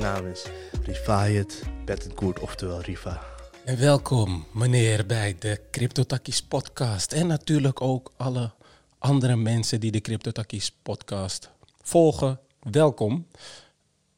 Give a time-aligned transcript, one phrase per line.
[0.00, 0.46] naam is
[0.84, 3.22] Rifayet Bettencourt, oftewel Riva.
[3.64, 7.12] En welkom, meneer, bij de CryptoTakkies podcast.
[7.12, 8.50] En natuurlijk ook alle
[8.98, 11.50] andere mensen die de CryptoTakkies podcast
[11.82, 12.40] volgen.
[12.70, 13.26] Welkom.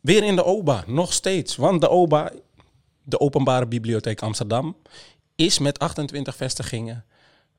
[0.01, 1.57] Weer in de OBA, nog steeds.
[1.57, 2.33] Want de OBA,
[3.03, 4.77] de Openbare Bibliotheek Amsterdam,
[5.35, 7.05] is met 28 vestigingen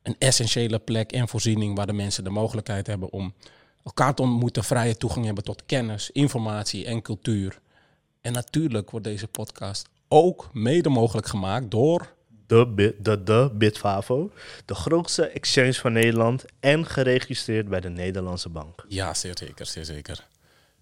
[0.02, 3.34] een essentiële plek en voorziening waar de mensen de mogelijkheid hebben om
[3.84, 7.62] elkaar te ontmoeten, vrije toegang hebben tot kennis, informatie en cultuur.
[8.24, 12.12] En natuurlijk wordt deze podcast ook mede mogelijk gemaakt door.
[12.46, 14.30] De, de, de Bitfavo,
[14.64, 18.84] de grootste exchange van Nederland en geregistreerd bij de Nederlandse Bank.
[18.88, 20.26] Ja, zeer zeker, zeer zeker.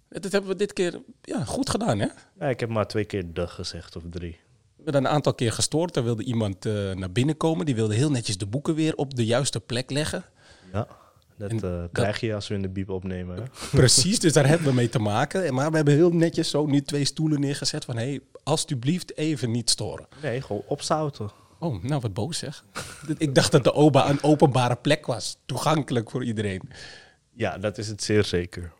[0.09, 2.09] Dat hebben we dit keer ja, goed gedaan, hè?
[2.38, 4.40] Ja, ik heb maar twee keer de gezegd of drie.
[4.77, 5.96] We hebben een aantal keer gestoord.
[5.96, 7.66] Er wilde iemand eh, naar binnen komen.
[7.66, 10.24] Die wilde heel netjes de boeken weer op de juiste plek leggen.
[10.73, 10.87] Ja,
[11.48, 13.37] dat, En eh, krijg je als we in de biep opnemen.
[13.37, 13.42] Hè?
[13.78, 15.54] Precies, dus daar hebben we mee te maken.
[15.54, 17.96] Maar we hebben heel netjes zo nu twee stoelen neergezet van...
[17.96, 20.07] hé, hey, alsjeblieft even niet storen.
[20.23, 21.30] Nee, gewoon opzouten.
[21.59, 22.65] Oh, nou wat boos zeg.
[23.18, 25.37] Ik dacht dat de OBA een openbare plek was.
[25.46, 26.62] Toegankelijk voor iedereen.
[27.32, 28.73] Ja, dat is het zeer zeker.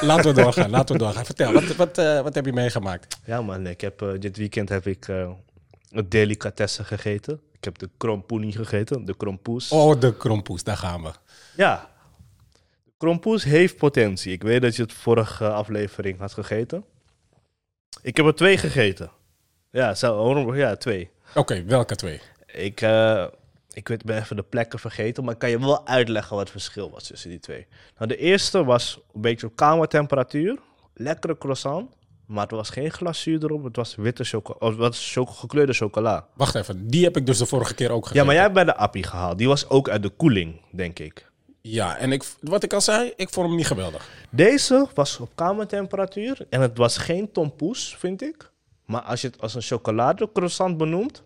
[0.00, 1.24] Laten we doorgaan, laten we doorgaan.
[1.24, 3.18] Vertel, wat, wat, eh, wat heb je meegemaakt?
[3.24, 7.40] Ja man, ik heb, eh, dit weekend heb ik een delicatessen gegeten.
[7.62, 9.70] Ik heb de krompoenie gegeten, de krompoes.
[9.70, 11.10] Oh, de krompoes, daar gaan we.
[11.56, 11.90] Ja,
[12.84, 14.32] de krompoes heeft potentie.
[14.32, 16.84] Ik weet dat je het vorige aflevering had gegeten.
[18.00, 19.10] Ik heb er twee gegeten.
[19.70, 21.10] Ja, zo, ja twee.
[21.34, 22.20] Oké, welke twee?
[22.46, 23.26] Ik, eh,
[23.72, 26.50] ik weet, ben even de plekken vergeten, maar ik kan je wel uitleggen wat het
[26.50, 27.66] verschil was tussen die twee.
[27.96, 30.58] Nou, de eerste was een beetje op kamertemperatuur.
[30.94, 31.90] Lekkere croissant,
[32.32, 33.64] maar het was geen glazuur erop.
[33.64, 36.26] Het was witte chocola, of choco- gekleurde chocola.
[36.34, 38.16] Wacht even, die heb ik dus de vorige keer ook gegeten.
[38.20, 39.38] Ja, maar jij hebt bij de appie gehaald.
[39.38, 41.30] Die was ook uit de koeling, denk ik.
[41.60, 44.08] Ja, en ik, wat ik al zei, ik vond hem niet geweldig.
[44.30, 48.50] Deze was op kamertemperatuur en het was geen tompoes, vind ik.
[48.86, 51.22] Maar als je het als een chocoladecroissant benoemt,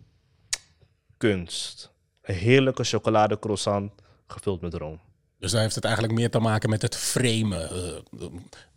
[1.16, 1.90] kunst.
[2.22, 3.92] Een heerlijke chocoladecroissant
[4.26, 5.00] gevuld met room.
[5.38, 7.70] Dus daar heeft het eigenlijk meer te maken met het framen.
[7.70, 8.26] eh,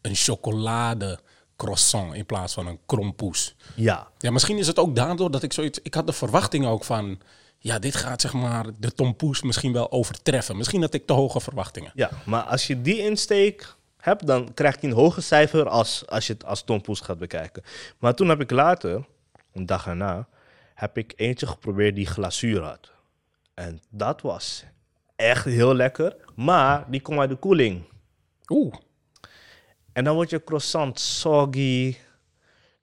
[0.01, 1.19] een chocolade
[1.59, 3.55] croissant in plaats van een krompoes.
[3.75, 5.79] Ja, Ja, misschien is het ook daardoor dat ik zoiets...
[5.83, 7.19] Ik had de verwachting ook van...
[7.57, 10.57] Ja, dit gaat zeg maar de tompoes misschien wel overtreffen.
[10.57, 11.91] Misschien had ik te hoge verwachtingen.
[11.95, 16.27] ja, maar als je die insteek hebt, dan krijgt hij een hoger cijfer als, als
[16.27, 17.63] je het als tompoes gaat bekijken.
[17.97, 19.05] Maar toen heb ik later,
[19.53, 20.27] een dag erna,
[20.73, 22.91] heb ik eentje geprobeerd die glazuur had.
[23.53, 24.63] En dat was
[25.15, 27.83] echt heel lekker, maar die komt uit de koeling.
[28.47, 28.73] Oeh,
[29.99, 31.95] En dan wordt je croissant soggy.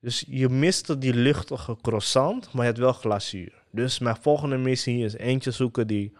[0.01, 3.63] Dus je miste die luchtige croissant, maar je hebt wel glazuur.
[3.71, 6.13] Dus mijn volgende missie is eentje zoeken die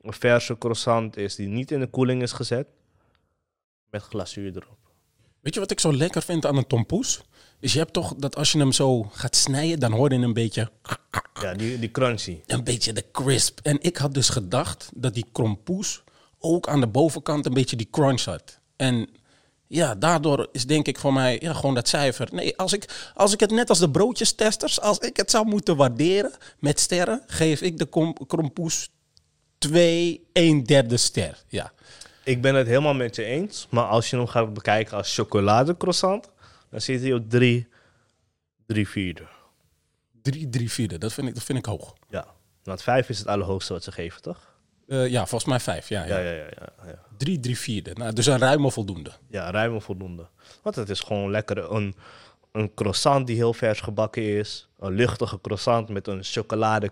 [0.00, 2.66] een verse croissant is, die niet in de koeling is gezet,
[3.90, 4.78] met glazuur erop.
[5.40, 7.22] weet je wat ik zo lekker vind aan een tompoes?
[7.60, 10.32] Is je hebt toch dat als je hem zo gaat snijden, dan hoor je een
[10.32, 10.70] beetje...
[11.40, 12.40] Ja, die, die crunchy.
[12.46, 13.60] een beetje de crisp.
[13.62, 16.02] En ik had dus gedacht dat die krompoes
[16.38, 18.60] ook aan de bovenkant een beetje die crunch had.
[18.76, 19.08] En
[19.68, 22.28] ja, daardoor is denk ik voor mij ja, gewoon dat cijfer.
[22.32, 25.76] Nee, als ik, als ik het net als de broodjestesters, als ik het zou moeten
[25.76, 28.90] waarderen met sterren, geef ik de krompoes
[29.58, 31.44] 2, 1 derde ster.
[31.48, 31.72] Ja.
[32.24, 36.30] Ik ben het helemaal met je eens, maar als je hem gaat bekijken als chocoladecroissant,
[36.70, 37.68] dan zit hij op 3,
[38.66, 39.26] 3 vierde.
[40.22, 41.94] 3, 3 vierde, dat vind ik, dat vind ik hoog.
[42.08, 42.26] Ja,
[42.62, 44.56] want 5 is het allerhoogste wat ze geven, toch?
[44.88, 45.88] Eh, ja, volgens mij 5.
[45.88, 46.32] Ja, Ja, ja.
[46.32, 46.46] ja,
[46.86, 47.02] ja.
[47.16, 47.90] 3, 3 vierde.
[47.94, 49.10] Nou, dus een ruime voldoende.
[49.28, 50.26] Ja, ruim en voldoende.
[50.62, 51.70] Want het is gewoon lekker.
[51.72, 51.94] Een,
[52.52, 54.68] een croissant die heel vers gebakken is.
[54.78, 56.90] Een luchtige croissant met een chocolade.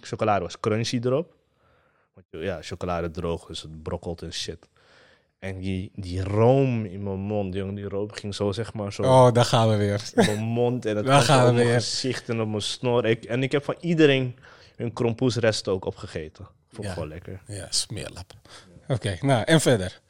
[0.00, 1.34] Chocolade was crunchy erop.
[2.14, 4.68] Want ja, chocolade droog, dus het brokkelt en shit.
[5.38, 9.02] En die, die room in mijn mond, jongen, die room ging zo zeg maar zo
[9.02, 10.10] Oh, daar gaan we weer.
[10.16, 12.48] op mijn mond en het Daar kwam gaan zo we op mijn gezicht en op
[12.48, 13.04] mijn snor.
[13.06, 14.36] Ik, en ik heb van iedereen
[14.76, 16.46] hun krompoesresten ook opgegeten.
[16.76, 16.92] Vond ik Ja.
[16.92, 17.40] gewoon lekker.
[17.46, 18.32] Ja, smeerlap.
[18.88, 20.00] Oké, nou, en verder.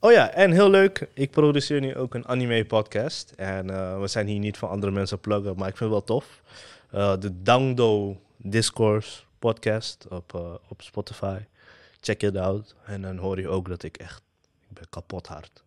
[0.00, 1.08] Oh ja, en heel leuk.
[1.14, 3.32] Ik produceer nu ook een anime podcast.
[3.36, 6.18] En eh, we zijn hier niet van andere mensen pluggen, maar ik vind het wel
[6.18, 6.42] tof.
[6.90, 11.38] Eh, de Dangdo Discourse podcast op, eh, op Spotify.
[12.00, 12.74] Check it out.
[12.84, 14.22] En dan hoor je ook dat ik echt,
[14.68, 15.62] ik ben kapot hard.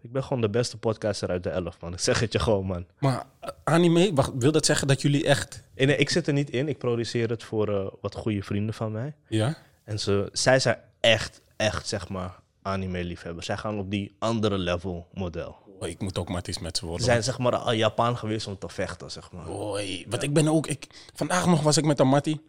[0.00, 1.92] Ik ben gewoon de beste podcaster uit de elf, man.
[1.92, 2.86] Ik zeg het je gewoon, man.
[2.98, 5.62] Maar eh, anime, wacht, wil dat zeggen dat jullie echt...
[5.74, 6.68] Nee, ik zit er niet in.
[6.68, 9.14] Ik produceer het voor eh, wat goede vrienden van mij.
[9.28, 9.56] Ja?
[9.84, 13.46] En ze, zij zijn echt, echt, zeg maar, anime-liefhebbers.
[13.46, 15.56] Zij gaan op die andere level model.
[15.80, 17.04] Oh, ik moet ook maar met ze Ze worden.
[17.04, 19.44] zijn zeg maar al Japan geweest om te vechten, zeg maar.
[19.44, 20.66] Hoi, want ik ben ook...
[20.66, 22.40] Ik, vandaag nog was ik met een mattie.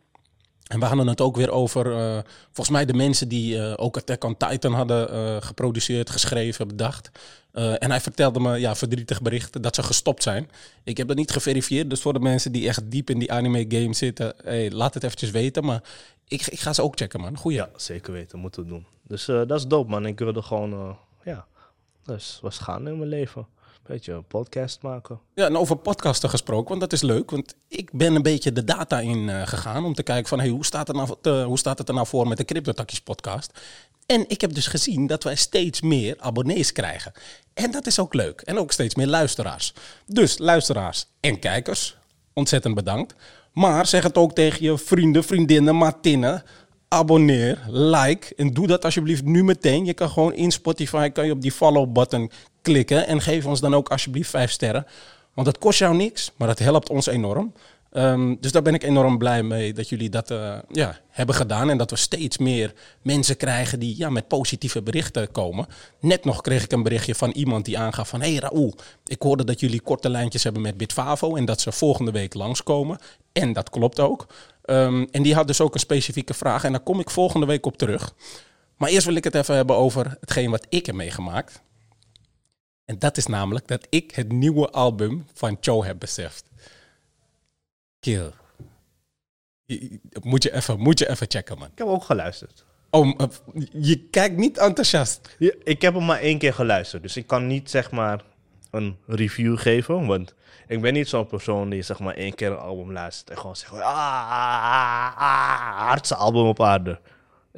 [0.70, 3.98] En we hadden het ook weer over, eh, volgens mij de mensen die eh, ook
[3.98, 7.12] Attack on Titan hadden eh, geproduceerd, geschreven, bedacht.
[7.52, 10.50] En hij vertelde me, ja, verdrietig bericht dat ze gestopt zijn.
[10.84, 13.66] Ik heb dat niet geverifieerd, dus voor de mensen die echt diep in die anime
[13.68, 15.66] game zitten, hey, laat het eventjes weten.
[15.66, 15.84] Maar
[16.28, 17.38] ik, ik ga ze ook checken, man.
[17.38, 17.58] Goeie.
[17.58, 18.86] Ja, zeker weten, moeten we doen.
[19.04, 20.06] Dus dat is dope, man.
[20.06, 21.46] Ik wilde gewoon, ja,
[22.04, 23.48] dus was gaan in mijn leven.
[23.90, 25.20] Beetje een podcast maken.
[25.36, 27.32] Ja, en over podcasten gesproken, want dat is leuk.
[27.32, 30.40] Want ik ben een beetje de data in eh, gegaan om te kijken van...
[30.40, 33.60] Hey, hoe, staat het nou, hoe staat het er nou voor met de CryptoTakkies podcast?
[34.06, 37.12] En ik heb dus gezien dat wij steeds meer abonnees krijgen.
[37.54, 38.42] En dat is ook leuk.
[38.42, 39.74] En ook steeds meer luisteraars.
[40.06, 41.98] Dus luisteraars en kijkers,
[42.34, 43.16] ontzettend bedankt.
[43.54, 46.44] Maar zeg het ook tegen je vrienden, vriendinnen, Martinnen.
[46.88, 49.86] Abonneer, like en doe dat alsjeblieft nu meteen.
[49.86, 52.32] Je kan gewoon in Spotify kan je op die follow-button
[52.62, 54.86] klikken en geef ons dan ook alsjeblieft vijf sterren.
[55.34, 57.54] Want dat kost jou niks, maar dat helpt ons enorm.
[57.92, 61.70] Ehm, dus daar ben ik enorm blij mee dat jullie dat eh, ja, hebben gedaan.
[61.70, 65.68] En dat we steeds meer mensen krijgen die ja, met positieve berichten komen.
[66.00, 68.22] Net nog kreeg ik een berichtje van iemand die aangaf van...
[68.22, 68.76] Hé hey Raoul,
[69.06, 71.36] ik hoorde dat jullie korte lijntjes hebben met Bitfavo...
[71.36, 73.00] en dat ze volgende week langskomen.
[73.32, 74.28] En dat klopt ook.
[74.66, 76.64] Ehm, en die had dus ook een specifieke vraag.
[76.64, 78.14] En daar kom ik volgende week op terug.
[78.78, 81.62] Maar eerst wil ik het even hebben over hetgeen wat ik heb meegemaakt.
[82.90, 86.50] En dat is namelijk dat ik het nieuwe album van Cho heb beseft.
[88.00, 88.32] Kill.
[90.22, 91.68] Moet je even, moet je even checken, man.
[91.68, 92.66] Ik heb ook geluisterd.
[92.90, 93.28] Oh, eh,
[93.72, 95.36] je kijkt niet enthousiast.
[95.40, 98.24] Ja, ik heb hem maar één keer geluisterd, dus ik kan niet zeg maar
[98.72, 100.34] een review geven, want
[100.68, 103.56] ik ben niet zo'n persoon die zeg maar één keer een album luistert en gewoon
[103.56, 107.00] zegt, ah, ah, ah, hardste album op aarde.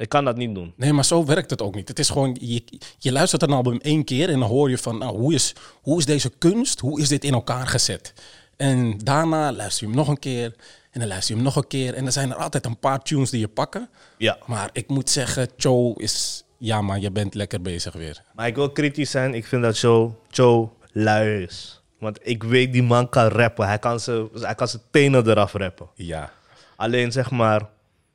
[0.02, 0.72] Ik kan dat niet doen.
[0.76, 1.88] Nee, maar zo werkt het ook niet.
[1.88, 2.62] Het is gewoon, je,
[2.98, 5.98] je luistert een album één keer en dan hoor je van, nou, hoe is, hoe
[5.98, 8.14] is deze kunst, hoe is dit in elkaar gezet?
[8.56, 10.54] En daarna luister je hem nog een keer
[10.90, 11.94] en dan luister je hem nog een keer.
[11.94, 13.88] En dan zijn er altijd een paar tunes die je pakken.
[14.18, 18.22] Ja, Maar ik moet zeggen, Cho is, ja maar je bent lekker bezig weer.
[18.34, 19.34] maar ik wil kritisch zijn.
[19.34, 21.80] Ik vind dat Joe, Joe lui is.
[21.98, 23.66] Want ik weet die man kan rappen.
[23.66, 25.88] Hij kan zijn hij kan zijn tenen eraf rappen.
[25.94, 26.32] Ja.
[26.76, 27.60] Alleen zeg maar,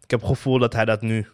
[0.04, 1.28] ik heb het gevoel dat hij dat nu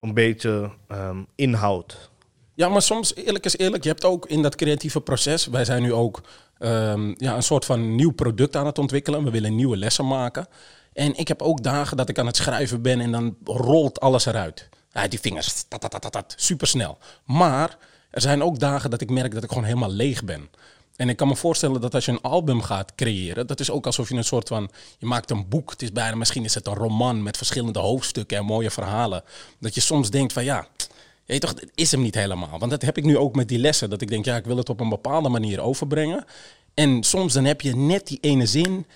[0.00, 2.10] een beetje ehm, inhoudt.
[2.54, 5.82] Ja, maar soms, eerlijk is eerlijk, je hebt ook in dat creatieve proces, wij zijn
[5.82, 6.22] nu ook
[6.58, 9.24] ehm, ja, een soort van nieuw product aan het ontwikkelen.
[9.24, 10.46] We willen nieuwe lessen maken.
[10.92, 14.26] En ik heb ook dagen dat ik aan het schrijven ben en dan rolt alles
[14.26, 14.68] eruit.
[15.08, 16.98] Die vingers, tat, tat, supersnel.
[17.24, 17.78] Maar
[18.10, 20.48] er zijn ook dagen dat ik merk dat ik gewoon helemaal leeg ben.
[20.96, 23.86] En ik kan me voorstellen dat als je een album gaat creëren, dat is ook
[23.86, 25.70] alsof je een soort van, je maakt een boek.
[25.70, 29.22] Het is bijna, misschien is het een roman met verschillende hoofdstukken en mooie verhalen.
[29.58, 30.66] Dat je soms denkt van ja,
[31.26, 32.58] weet toch, het is hem niet helemaal.
[32.58, 33.90] Want dat heb ik nu ook met die lessen.
[33.90, 36.24] Dat ik denk, ja, ik wil het op een bepaalde manier overbrengen.
[36.74, 38.86] En soms dan heb je net die ene zin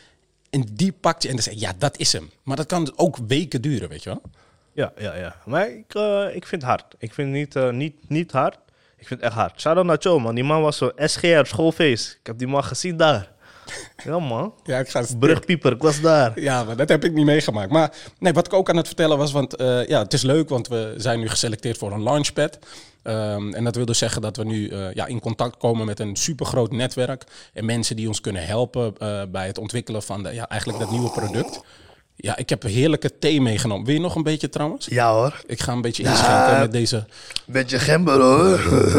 [0.50, 2.31] en die pakt je en dan zeg je, ja, dat is hem.
[2.43, 4.23] Maar dat kan ook weken duren, weet je wel.
[4.73, 5.37] Ja, ja, ja.
[5.44, 6.94] Maar ik, eh, ik vind het hard.
[6.99, 8.58] Ik vind het niet, eh, niet, niet hard.
[9.00, 9.61] Ik vind het echt hard.
[9.61, 10.35] Shout-out naar Joe, man.
[10.35, 12.17] Die man was zo SGR, schoolfeest.
[12.20, 13.29] Ik heb die man gezien daar.
[14.05, 14.55] Ja, man.
[14.64, 16.41] Ja, ik ga Brugpieper, ik was daar.
[16.41, 17.70] Ja, maar dat heb ik niet meegemaakt.
[17.70, 20.49] Maar nee, wat ik ook aan het vertellen was, want eh, ja, het is leuk,
[20.49, 22.58] want we zijn nu geselecteerd voor een launchpad.
[23.02, 26.00] Ehm, en dat wil dus zeggen dat we nu eh, ja, in contact komen met
[26.00, 30.35] een supergroot netwerk en mensen die ons kunnen helpen eh, bij het ontwikkelen van de,
[30.35, 31.61] ja, eigenlijk dat nieuwe product.
[32.22, 33.87] Ja, ik heb heerlijke thee meegenomen.
[33.87, 34.87] Wil je nog een beetje trouwens?
[34.87, 35.43] Ja hoor.
[35.46, 37.06] Ik ga een beetje inschenken met deze
[37.46, 38.58] Beetje gember hoor.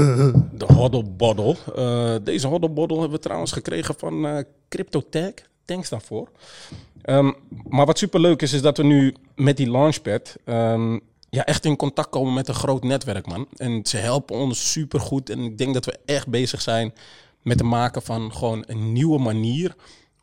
[0.57, 1.57] de hoddelboddel.
[1.75, 5.31] Eh deze hoddelboddel hebben we trouwens gekregen van eh CryptoTag.
[5.65, 6.29] Thanks daarvoor.
[7.01, 7.31] Ehm,
[7.69, 10.97] maar wat superleuk is, is dat we nu met die launchpad ehm,
[11.29, 13.47] ja, echt in contact komen met een groot netwerk, man.
[13.55, 15.29] En ze helpen ons supergoed.
[15.29, 16.93] En ik denk dat we echt bezig zijn
[17.41, 19.75] met het maken van gewoon een nieuwe manier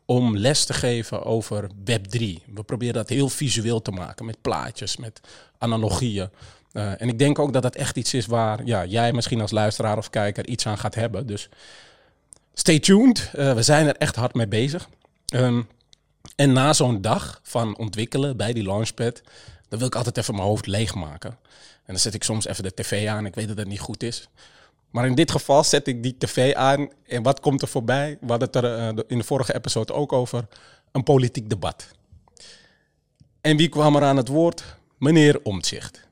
[0.09, 2.19] om les te geven over Web3.
[2.53, 5.21] We proberen dat heel visueel te maken met plaatjes, met
[5.57, 6.29] analogieën.
[6.71, 9.51] Eh, en ik denk ook dat dat echt iets is waar ja, jij misschien als
[9.51, 11.27] luisteraar of kijker iets aan gaat hebben.
[11.27, 11.49] Dus
[12.53, 13.29] stay tuned.
[13.33, 14.89] Eh, we zijn er echt hard mee bezig.
[15.25, 15.61] Ehm,
[16.35, 19.21] en na zo'n dag van ontwikkelen bij die launchpad,
[19.67, 21.29] dan wil ik altijd even mijn hoofd leegmaken.
[21.85, 23.25] En dan zet ik soms even de tv aan.
[23.25, 24.29] Ik weet dat het niet goed is.
[24.89, 26.89] Maar in dit geval zet ik die tv aan.
[27.07, 28.17] En wat komt er voorbij?
[28.21, 30.47] We hadden het er eh, in de vorige episode ook over.
[30.91, 31.87] Een politiek debat.
[33.41, 34.63] En wie kwam er aan het woord?
[34.97, 36.07] Meneer Omtzigt.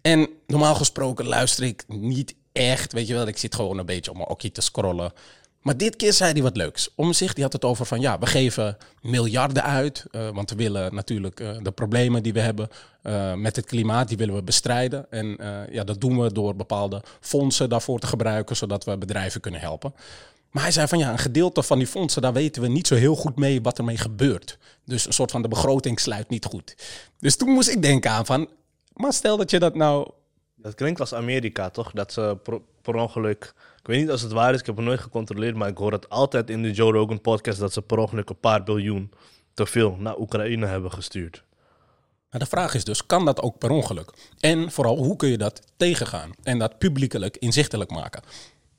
[0.00, 2.92] En normaal gesproken luister ik niet echt.
[2.92, 5.12] Weet je wel, ik zit gewoon een beetje op mijn okkie te scrollen.
[5.64, 6.90] Maar dit keer zei hij wat leuks.
[6.94, 10.04] Omzicht, die had het over van ja, we geven miljarden uit.
[10.10, 12.68] eh, want we willen natuurlijk eh, de problemen die we hebben
[13.02, 15.10] eh, met het klimaat, die willen we bestrijden.
[15.10, 15.38] En
[15.70, 19.94] ja, dat doen we door bepaalde fondsen daarvoor te gebruiken, zodat we bedrijven kunnen helpen.
[20.50, 22.94] Maar hij zei van ja, een gedeelte van die fondsen, daar weten we niet zo
[22.94, 24.58] heel goed mee wat ermee gebeurt.
[24.84, 26.76] Dus een soort van de begroting sluit niet goed.
[27.18, 28.48] Dus toen moest ik denken aan van,
[28.92, 30.10] maar stel dat je dat nou...
[30.54, 31.90] Dat klinkt als Amerika, toch?
[31.90, 32.36] Dat ze
[32.82, 33.54] per ongeluk...
[33.84, 35.92] Ik weet niet als het waar is, ik heb het nooit gecontroleerd, maar ik hoor
[35.92, 39.12] het altijd in de Joe Rogan podcast dat ze per ongeluk een paar biljoen
[39.54, 41.44] te veel naar Oekraïne hebben gestuurd.
[42.30, 44.10] Maar de vraag is dus, kan dat ook per ongeluk?
[44.40, 48.22] En vooral, hoe kun je dat tegengaan en dat publiekelijk inzichtelijk maken?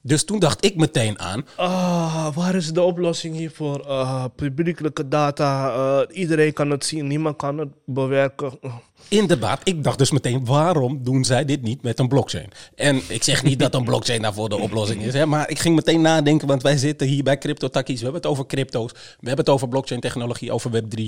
[0.07, 3.87] Dus toen dacht ik meteen aan, Ah, waar is de oplossing hiervoor?
[3.87, 8.59] Ah, publiekelijke data, eh, iedereen kan het zien, niemand kan het bewerken.
[9.07, 12.49] inderdaad, ik dacht dus meteen, waarom doen zij dit niet met een blockchain?
[12.75, 15.75] En ik zeg niet dat een blockchain daarvoor de oplossing is, hè, maar ik ging
[15.75, 19.27] meteen nadenken, want wij zitten hier bij Crypto Takkies, we hebben het over crypto's, we
[19.27, 21.01] hebben het over blockchain technologie, over Web3.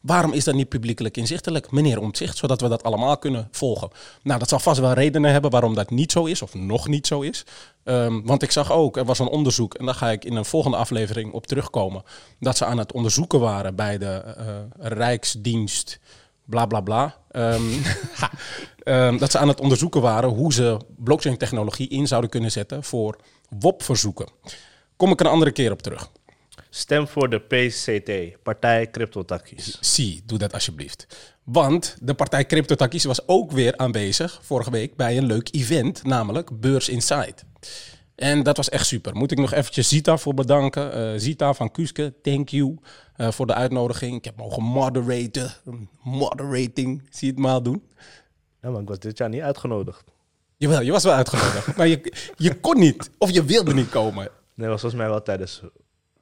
[0.00, 3.90] Waarom is dat niet publiekelijk inzichtelijk, meneer Omtzigt, zodat we dat allemaal kunnen volgen?
[4.22, 7.06] Nou, dat zal vast wel redenen hebben waarom dat niet zo is, of nog niet
[7.06, 7.44] zo is.
[7.84, 10.44] Ehm, want ik zag ook, er was een onderzoek, en daar ga ik in een
[10.44, 12.02] volgende aflevering op terugkomen,
[12.40, 14.44] dat ze aan het onderzoeken waren bij de eh,
[14.78, 15.98] Rijksdienst,
[16.44, 17.16] bla bla bla.
[17.30, 17.62] Ehm,
[18.82, 23.18] ehm, dat ze aan het onderzoeken waren hoe ze blockchain-technologie in zouden kunnen zetten voor
[23.58, 24.28] WOP-verzoeken.
[24.96, 26.10] Kom ik een andere keer op terug.
[26.70, 29.78] Stem voor de PCT, Partij Cryptotakkies.
[29.80, 31.06] Zie, doe dat alsjeblieft.
[31.44, 36.60] Want de partij CryptoTakkies was ook weer aanwezig vorige week bij een leuk event, namelijk
[36.60, 37.44] Beurs Insight.
[38.14, 39.16] En dat was echt super.
[39.16, 40.92] Moet ik nog eventjes Zita voor bedanken.
[40.92, 42.76] Eh, Zita van Kuske, thank you
[43.16, 44.16] eh, voor de uitnodiging.
[44.16, 45.52] Ik heb mogen moderaten.
[46.02, 47.82] Moderating, zie je het maar doen.
[48.62, 50.04] Ja, maar ik was dit jaar niet uitgenodigd.
[50.56, 51.76] Jawel, je was wel uitgenodigd.
[51.76, 53.10] maar je, je kon niet.
[53.18, 54.28] Of je wilde niet komen.
[54.54, 55.62] Nee, was volgens mij wel tijdens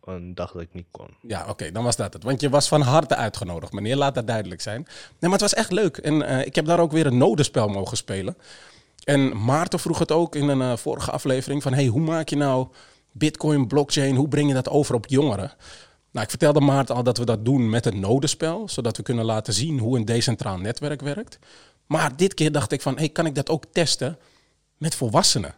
[0.06, 1.08] een dag dat ik niet kon.
[1.20, 2.22] Ja, oké, dan was dat het.
[2.22, 3.96] Want je was van harte uitgenodigd, meneer.
[3.96, 4.82] Laat dat duidelijk zijn.
[4.82, 5.96] Nee, maar het was echt leuk.
[5.96, 8.36] En eh, ik heb daar ook weer een nodenspel mogen spelen.
[9.04, 11.75] En Maarten vroeg het ook in een eh, vorige aflevering van...
[11.75, 12.68] hey, hoe maak je nou
[13.12, 15.52] bitcoin, blockchain, hoe breng je dat over op jongeren?
[16.10, 18.68] Nou, ik vertelde Maarten al dat we dat doen met het nodenspel...
[18.68, 21.38] zodat we kunnen laten zien hoe een decentraal netwerk werkt.
[21.86, 24.18] Maar dit keer dacht ik van, hey, kan ik dat ook testen
[24.76, 25.54] met volwassenen?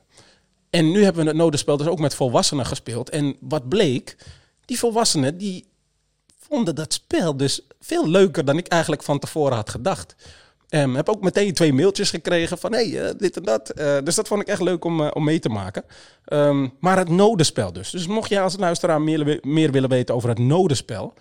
[0.71, 3.11] En nu hebben we het nodenspel dus ook met volwassenen gespeeld.
[3.11, 4.17] En wat bleek,
[4.65, 5.67] die volwassenen die
[6.39, 10.15] vonden dat spel dus veel leuker dan ik eigenlijk van tevoren had gedacht.
[10.71, 13.71] Um, heb ook meteen twee mailtjes gekregen van hey, eh, dit en dat.
[13.71, 15.85] Eh, dus dat vond ik echt leuk om, eh, om mee te maken.
[16.33, 17.91] Um, maar het nodenspel dus.
[17.91, 21.15] Dus mocht je als luisteraar meer, meer willen weten over het nodenspel,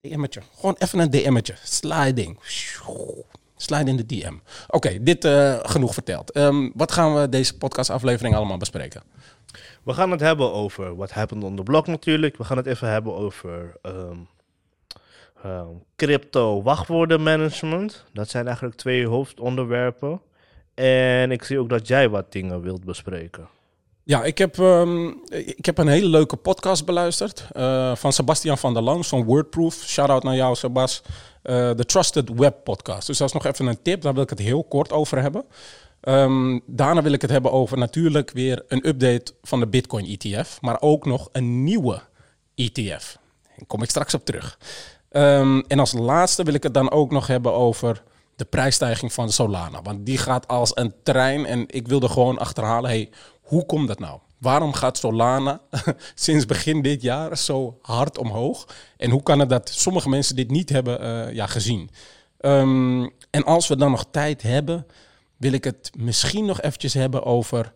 [0.00, 0.40] DM'tje.
[0.54, 1.54] Gewoon even een DM'tje.
[1.62, 2.38] Sliding.
[3.62, 4.34] Slide in de DM.
[4.68, 6.36] Oké, dit uh, genoeg verteld.
[6.36, 9.02] Um, wat gaan we deze podcastaflevering allemaal bespreken?
[9.82, 12.36] We gaan het hebben over wat happened on the block natuurlijk.
[12.36, 14.28] We gaan het even hebben over um,
[15.46, 18.04] um, crypto wachtwoordenmanagement.
[18.12, 20.20] Dat zijn eigenlijk twee hoofdonderwerpen.
[20.74, 23.48] En ik zie ook dat jij wat dingen wilt bespreken.
[24.04, 28.74] Ja, ik heb, um, ik heb een hele leuke podcast beluisterd uh, van Sebastian van
[28.74, 29.74] der Lans van Wordproof.
[29.74, 31.02] Shout-out naar jou, Sebas.
[31.42, 33.06] Uh, de Trusted Web podcast.
[33.06, 35.44] Dus dat is nog even een tip, daar wil ik het heel kort over hebben.
[36.00, 40.60] Um, daarna wil ik het hebben over natuurlijk weer een update van de Bitcoin ETF,
[40.60, 42.00] maar ook nog een nieuwe
[42.54, 43.18] ETF.
[43.56, 44.58] Daar kom ik straks op terug.
[45.10, 48.02] Um, en als laatste wil ik het dan ook nog hebben over
[48.36, 49.82] de prijsstijging van Solana.
[49.82, 53.10] Want die gaat als een trein en ik wilde gewoon achterhalen, hey,
[53.42, 54.20] hoe komt dat nou?
[54.38, 55.60] Waarom gaat Solana
[56.14, 58.68] sinds begin dit jaar zo hard omhoog?
[58.96, 61.90] En hoe kan het dat sommige mensen dit niet hebben uh, ja, gezien?
[62.40, 64.86] Um, en als we dan nog tijd hebben,
[65.36, 67.72] wil ik het misschien nog eventjes hebben over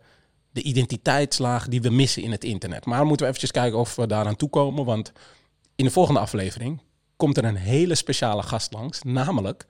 [0.51, 2.85] de identiteitslaag die we missen in het internet.
[2.85, 4.85] Maar moeten we eventjes kijken of we daaraan toekomen.
[4.85, 5.13] Want
[5.75, 6.83] in de volgende aflevering
[7.17, 9.03] komt er een hele speciale gast langs.
[9.03, 9.67] Namelijk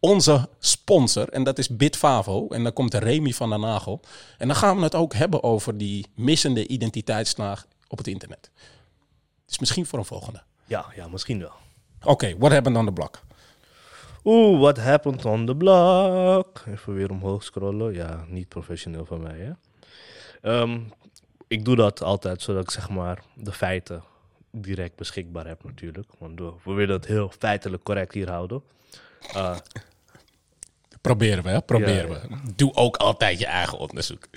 [0.00, 1.28] onze sponsor.
[1.28, 2.48] En dat is Bitfavo.
[2.48, 4.00] En dan komt Remy van der Nagel.
[4.38, 8.50] En dan gaan we het ook hebben over die missende identiteitslaag op het internet.
[9.46, 10.42] Dus misschien voor een volgende.
[10.66, 11.52] Ja, ja misschien wel.
[12.00, 13.20] Oké, okay, what happened on the block?
[14.24, 16.62] Oeh, what happened on the block?
[16.66, 17.94] Even weer omhoog scrollen.
[17.94, 19.52] Ja, niet professioneel van mij, hè?
[20.60, 20.92] Um,
[21.48, 24.02] ik doe dat altijd zodat ik zeg maar de feiten
[24.50, 26.10] direct beschikbaar heb natuurlijk.
[26.18, 28.62] Want we willen het heel feitelijk correct hier houden.
[29.36, 29.56] Uh,
[31.00, 31.62] Proberen we, hè?
[31.62, 32.36] Proberen ja, ja.
[32.44, 32.52] we.
[32.56, 34.22] Doe ook altijd je eigen onderzoek.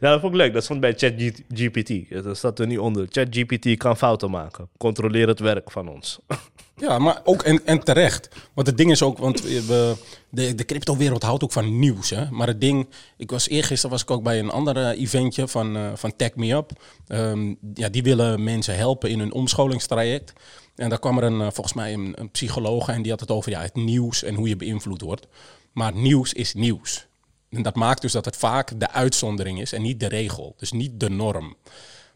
[0.00, 0.52] ja, dat vond ik leuk.
[0.52, 2.22] Dat stond bij ChatGPT.
[2.22, 3.06] Dat staat er niet onder.
[3.10, 4.68] ChatGPT kan fouten maken.
[4.76, 6.18] Controleer het werk van ons.
[6.80, 8.28] Ja, maar ook en, en terecht.
[8.54, 9.94] Want het ding is ook, want we,
[10.28, 12.10] de, de crypto-wereld houdt ook van nieuws.
[12.10, 12.30] Hè?
[12.30, 15.90] Maar het ding, ik was eergisteren was ik ook bij een ander eventje van, uh,
[15.94, 16.70] van Tech Me Up.
[17.08, 20.32] Um, ja, die willen mensen helpen in hun omscholingstraject.
[20.78, 23.60] En daar kwam er een, volgens mij een, psycholoog en die had het over ja,
[23.60, 25.26] het nieuws en hoe je beïnvloed wordt.
[25.72, 27.06] Maar nieuws is nieuws.
[27.50, 30.54] En dat maakt dus dat het vaak de uitzondering is en niet de regel.
[30.56, 31.56] Dus niet de norm.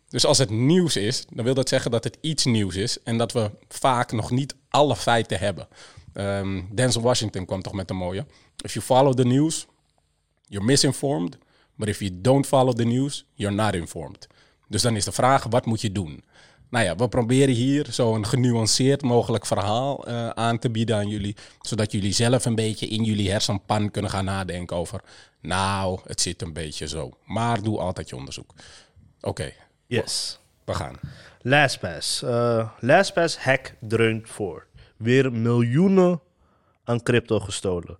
[0.08, 3.18] Dus als het nieuws is, dan wil dat zeggen dat het iets nieuws is en
[3.18, 5.68] dat we vaak nog niet alle feiten hebben.
[6.14, 8.26] Um, Denzel Washington kwam toch met een mooie.
[8.56, 9.66] If you follow the news,
[10.46, 11.38] you're misinformed.
[11.74, 14.26] But if you don't follow the news, you're not informed.
[14.68, 16.24] Dus dan is de vraag, wat moet je doen?
[16.72, 21.36] Nou ja, we proberen hier zo'n genuanceerd mogelijk verhaal uh, aan te bieden aan jullie.
[21.60, 25.00] Zodat jullie zelf een beetje in jullie hersenpan kunnen gaan nadenken over...
[25.40, 27.10] Nou, het zit een beetje zo.
[27.24, 28.54] Maar doe altijd je onderzoek.
[29.20, 29.52] Oké.
[29.86, 30.38] Yes.
[30.64, 30.98] We gaan.
[31.40, 32.22] LastPass.
[32.22, 34.66] Uh, LastPass hack dreunt voor.
[34.96, 36.20] Weer miljoenen
[36.84, 37.98] aan crypto gestolen.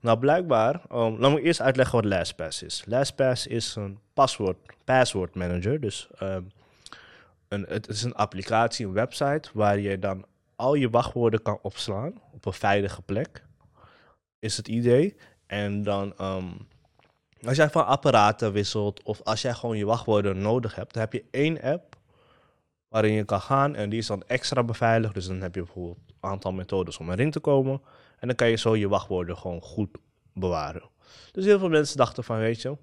[0.00, 2.82] Nou, blijkbaar, um, laat me eerst uitleggen wat LastPass is.
[2.86, 5.80] LastPass is een paswoord, password manager.
[5.80, 6.50] Dus um,
[7.52, 10.24] een, het is een applicatie, een website, waar je dan
[10.56, 13.44] al je wachtwoorden kan opslaan op een veilige plek.
[14.38, 15.16] Is het idee.
[15.46, 16.68] En dan, um,
[17.42, 21.12] als jij van apparaten wisselt of als jij gewoon je wachtwoorden nodig hebt, dan heb
[21.12, 21.96] je één app
[22.88, 25.14] waarin je kan gaan en die is dan extra beveiligd.
[25.14, 27.82] Dus dan heb je bijvoorbeeld een aantal methodes om erin te komen.
[28.18, 29.98] En dan kan je zo je wachtwoorden gewoon goed
[30.34, 30.90] bewaren.
[31.32, 32.76] Dus heel veel mensen dachten van, weet je,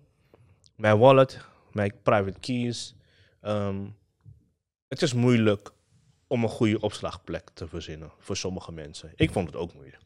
[0.76, 2.96] mijn wallet, mijn private keys,
[3.42, 3.98] um,
[4.90, 5.72] het is moeilijk
[6.28, 9.12] om een goede opslagplek te verzinnen voor sommige mensen.
[9.16, 10.04] Ik vond het ook moeilijk.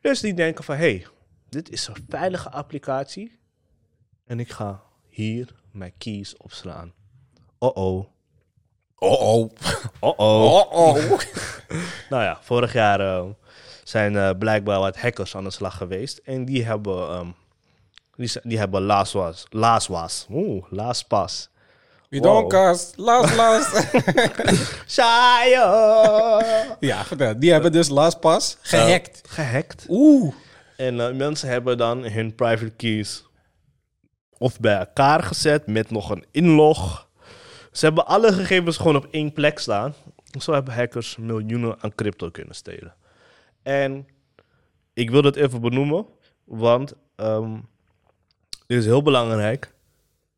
[0.00, 1.06] Dus die denken van, hé, hey,
[1.48, 3.38] dit is een veilige applicatie
[4.24, 6.92] en ik ga hier mijn keys opslaan.
[7.58, 8.06] Oh-oh.
[8.96, 9.50] Oh-oh.
[10.00, 10.52] Oh-oh.
[10.52, 11.20] Oh-oh.
[12.10, 13.30] nou ja, vorig jaar uh,
[13.84, 16.18] zijn uh, blijkbaar wat hackers aan de slag geweest.
[16.18, 17.34] En die hebben, um,
[18.16, 19.46] die, die hebben LastPass.
[19.50, 20.26] LastPass.
[20.30, 21.50] Oeh, LastPass.
[22.12, 23.66] Bidonkas, las, las.
[24.86, 25.64] Shia.
[26.80, 27.38] ja, vertel.
[27.38, 29.22] Die hebben dus LastPass gehackt.
[29.24, 29.86] Uh, gehackt.
[29.88, 30.34] Oeh.
[30.76, 33.24] En uh, mensen hebben dan hun private keys
[34.38, 37.08] of bij elkaar gezet met nog een inlog.
[37.70, 39.94] Ze hebben alle gegevens gewoon op één plek staan.
[40.40, 42.94] Zo hebben hackers miljoenen aan crypto kunnen stelen.
[43.62, 44.06] En
[44.92, 46.06] ik wil dat even benoemen,
[46.44, 47.68] want um,
[48.66, 49.72] dit is heel belangrijk.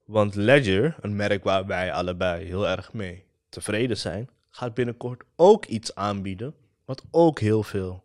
[0.05, 5.65] Want Ledger, een merk waar wij allebei heel erg mee tevreden zijn, gaat binnenkort ook
[5.65, 6.55] iets aanbieden.
[6.85, 8.05] Wat ook heel veel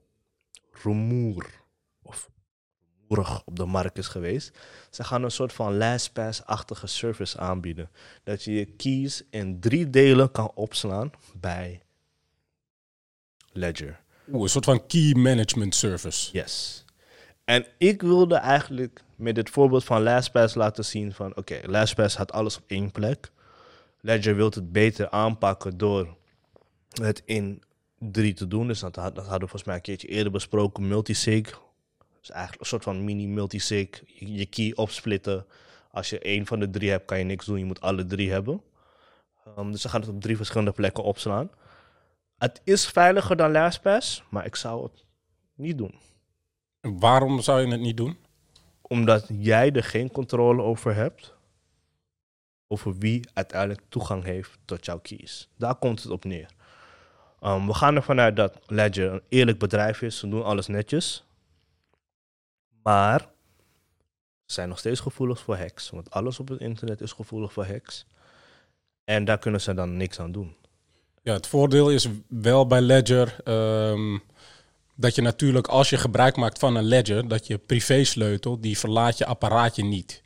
[0.72, 1.50] rumoer
[2.02, 2.30] of
[3.08, 4.58] rumoerig op de markt is geweest.
[4.90, 7.90] Ze gaan een soort van LastPass-achtige service aanbieden.
[8.24, 11.82] Dat je je keys in drie delen kan opslaan bij
[13.52, 14.00] Ledger.
[14.32, 16.32] Oeh, een soort van key management service.
[16.32, 16.86] Yes.
[17.50, 21.36] En ik wilde eigenlijk met dit voorbeeld van LastPass laten zien van...
[21.36, 23.32] Oké, LastPass had alles op één plek.
[24.02, 26.18] Ledger wil het beter aanpakken door
[27.02, 27.64] het in
[27.98, 28.68] drie te doen.
[28.68, 30.88] Dus dat, dat hadden we volgens mij een keertje eerder besproken.
[30.88, 31.62] Multisig.
[32.20, 33.90] Dus eigenlijk een soort van mini multisig.
[34.06, 35.46] Je, je key opsplitten.
[35.92, 37.60] Als je één van de drie hebt, kan je niks doen.
[37.60, 38.62] Je moet alle drie hebben.
[39.58, 41.50] Um, dus ze gaan het op drie verschillende plekken opslaan.
[42.38, 45.06] Het is veiliger dan LastPass, maar ik zou het
[45.56, 46.08] niet doen.
[46.82, 48.18] Waarom zou je het niet doen?
[48.82, 51.34] Omdat jij er geen controle over hebt.
[52.68, 55.50] Over wie uiteindelijk toegang heeft tot jouw keys.
[55.58, 56.50] Daar komt het op neer.
[57.42, 60.18] Um, we gaan ervan uit dat Ledger een eerlijk bedrijf is.
[60.20, 61.24] Ze doen alles netjes.
[62.84, 63.20] Maar
[64.46, 65.90] ze zijn nog steeds gevoelig voor hacks.
[65.90, 68.06] Want alles op het internet is gevoelig voor hacks.
[69.04, 70.56] En daar kunnen ze dan niks aan doen.
[71.22, 74.22] Ja, het voordeel is wel bij Ledger um,
[75.00, 79.18] dat je natuurlijk als je gebruik maakt van een Ledger, dat je privésleutel, die verlaat
[79.18, 80.22] je apparaatje niet.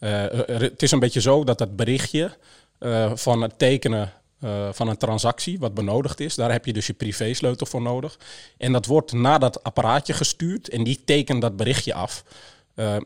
[0.00, 2.36] Uh, het is een beetje zo dat dat berichtje
[2.80, 6.86] uh, van het tekenen uh, van een transactie, wat benodigd is, daar heb je dus
[6.86, 8.18] je privésleutel voor nodig.
[8.58, 12.24] En dat wordt naar dat apparaatje gestuurd en die tekent dat berichtje af.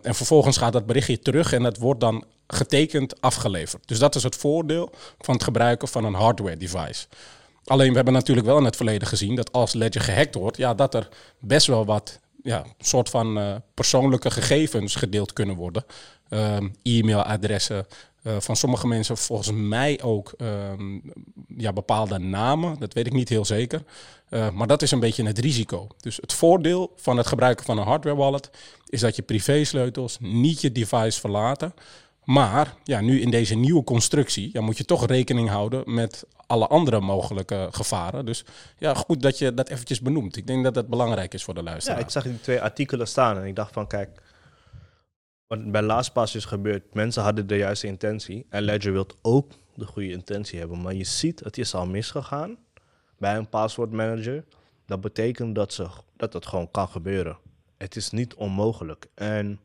[0.03, 3.89] en vervolgens gaat dat berichtje terug en dat wordt dan getekend afgeleverd.
[3.89, 7.07] Dus dat is het voordeel van het gebruiken van een hardware device.
[7.71, 10.75] Alleen we hebben natuurlijk wel in het verleden gezien dat als Ledger gehackt wordt, ja,
[10.75, 15.85] dat er best wel wat ja, soort van uh, persoonlijke gegevens gedeeld kunnen worden.
[16.29, 17.87] Um, E-mailadressen,
[18.23, 21.13] uh, van sommige mensen volgens mij ook um,
[21.57, 22.79] ja, bepaalde namen.
[22.79, 23.83] Dat weet ik niet heel zeker.
[24.31, 25.87] Uh, maar dat is een beetje het risico.
[26.01, 28.51] Dus het voordeel van het gebruiken van een hardware wallet
[28.87, 31.75] is dat je privésleutels niet je device verlaten.
[32.31, 36.67] Maar ja, nu in deze nieuwe constructie ja, moet je toch rekening houden met alle
[36.67, 38.27] andere mogelijke gevaren.
[38.27, 38.45] Dus
[38.79, 40.37] ja, goed dat je dat eventjes benoemt.
[40.37, 41.99] Ik denk dat dat belangrijk is voor de luisteraar.
[41.99, 44.23] Ja, ik zag die twee artikelen staan en ik dacht van kijk,
[45.47, 49.87] wat bij LastPass is gebeurd, mensen hadden de juiste intentie en Ledger wil ook de
[49.87, 50.83] goede intentie hebben.
[50.83, 52.57] Maar je ziet, het is al misgegaan
[53.19, 54.45] bij een passwordmanager.
[54.87, 57.39] Dat betekent dat, ze, dat het gewoon kan gebeuren.
[57.79, 59.07] Het is niet onmogelijk.
[59.15, 59.61] En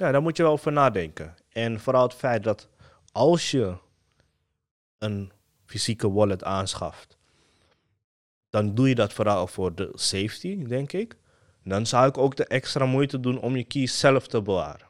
[0.00, 1.34] Ja, daar moet je wel over nadenken.
[1.48, 2.68] En vooral het feit dat
[3.12, 3.76] als je
[4.98, 5.32] een
[5.64, 7.18] fysieke wallet aanschaft,
[8.50, 11.16] dan doe je dat vooral voor de safety, denk ik.
[11.64, 14.86] Dan zou ik ook de extra moeite doen om je keys zelf te bewaren.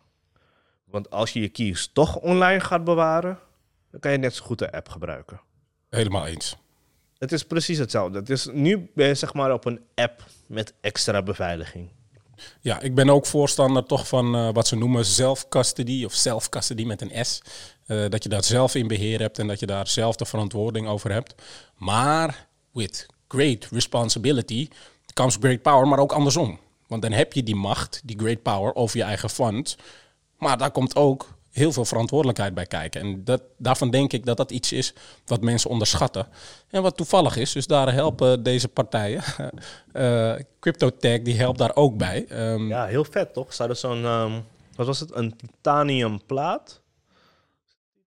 [0.84, 3.38] Want als je je keys toch online gaat bewaren,
[3.90, 5.40] dan kan je net zo goed de app gebruiken.
[5.88, 6.56] Helemaal eens.
[7.18, 8.18] Het is precies hetzelfde.
[8.18, 11.90] Het is, nu ben je zeg maar op een app met extra beveiliging.
[12.60, 17.00] Ja, ik ben ook voorstander toch van eh, wat ze noemen self-custody of self-custody met
[17.00, 17.42] een S.
[17.86, 20.88] Eh, dat je dat zelf in beheer hebt en dat je daar zelf de verantwoording
[20.88, 21.34] over hebt.
[21.76, 24.68] Maar with great responsibility
[25.14, 26.58] comes great power, maar ook andersom.
[26.86, 29.76] Want dan heb je die macht, die great power over je eigen fund.
[30.38, 33.00] Maar daar komt ook heel veel verantwoordelijkheid bij kijken.
[33.00, 34.94] En dat, daarvan denk ik dat dat iets is
[35.26, 36.26] wat mensen onderschatten.
[36.70, 39.22] En wat toevallig is, dus daar helpen deze partijen.
[39.92, 42.26] uh, CryptoTag, die helpt daar ook bij.
[42.52, 43.56] Um, ja, heel vet toch?
[43.56, 44.44] Hadden zo'n, um,
[44.76, 46.79] wat was het, een titanium plaat.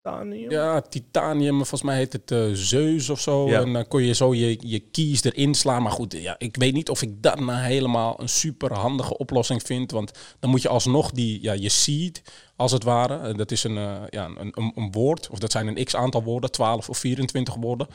[0.02, 0.52] Titanium?
[0.52, 3.48] Ja, titanium, volgens mij heet het uh, Zeus of zo.
[3.48, 3.62] Ja.
[3.62, 5.82] En dan kon je zo je, je keys erin slaan.
[5.82, 9.62] Maar goed, ja, ik weet niet of ik dat nou helemaal een super handige oplossing
[9.64, 9.92] vind.
[9.92, 12.22] Want dan moet je alsnog die, ja, je seed
[12.56, 13.34] als het ware.
[13.34, 16.24] Dat is een, uh, ja, een, een, een, woord, of dat zijn een x aantal
[16.24, 17.88] woorden, 12 of 24 woorden.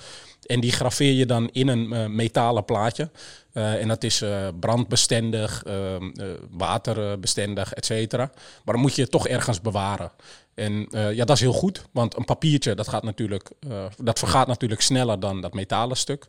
[0.46, 3.10] En die graveer je dan in een uh, metalen plaatje.
[3.52, 4.24] Uh, en dat is
[4.60, 6.10] brandbestendig, ehm,
[6.50, 8.30] waterbestendig, et cetera.
[8.64, 10.12] Maar dan moet je het toch ergens bewaren.
[10.56, 13.50] En ja, dat is heel goed, want een papiertje, dat, gaat natuurlijk,
[13.96, 16.26] dat vergaat natuurlijk sneller dan dat metalen stuk.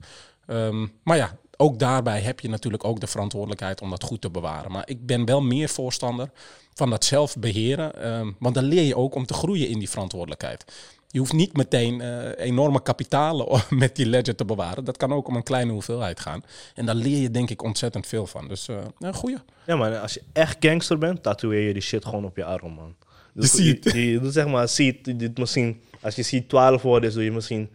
[0.47, 4.29] Um, maar ja, ook daarbij heb je natuurlijk ook de verantwoordelijkheid om dat goed te
[4.29, 4.71] bewaren.
[4.71, 6.29] Maar ik ben wel meer voorstander
[6.73, 8.13] van dat zelf beheren.
[8.13, 10.65] Um, want dan leer je ook om te groeien in die verantwoordelijkheid.
[11.07, 14.83] Je hoeft niet meteen uh, enorme kapitalen met die ledger te bewaren.
[14.83, 16.43] Dat kan ook om een kleine hoeveelheid gaan.
[16.73, 18.47] En daar leer je denk ik ontzettend veel van.
[18.47, 18.67] Dus
[18.99, 19.37] een goeie.
[19.65, 22.71] Ja, maar als je echt gangster bent, tatoeëer je die shit gewoon op je arm,
[22.73, 22.95] man.
[23.37, 23.83] Dus je ziet.
[23.91, 27.69] Je, je, zeg maar, ziet, dit misschien, als je ziet 12 woorden, doe je misschien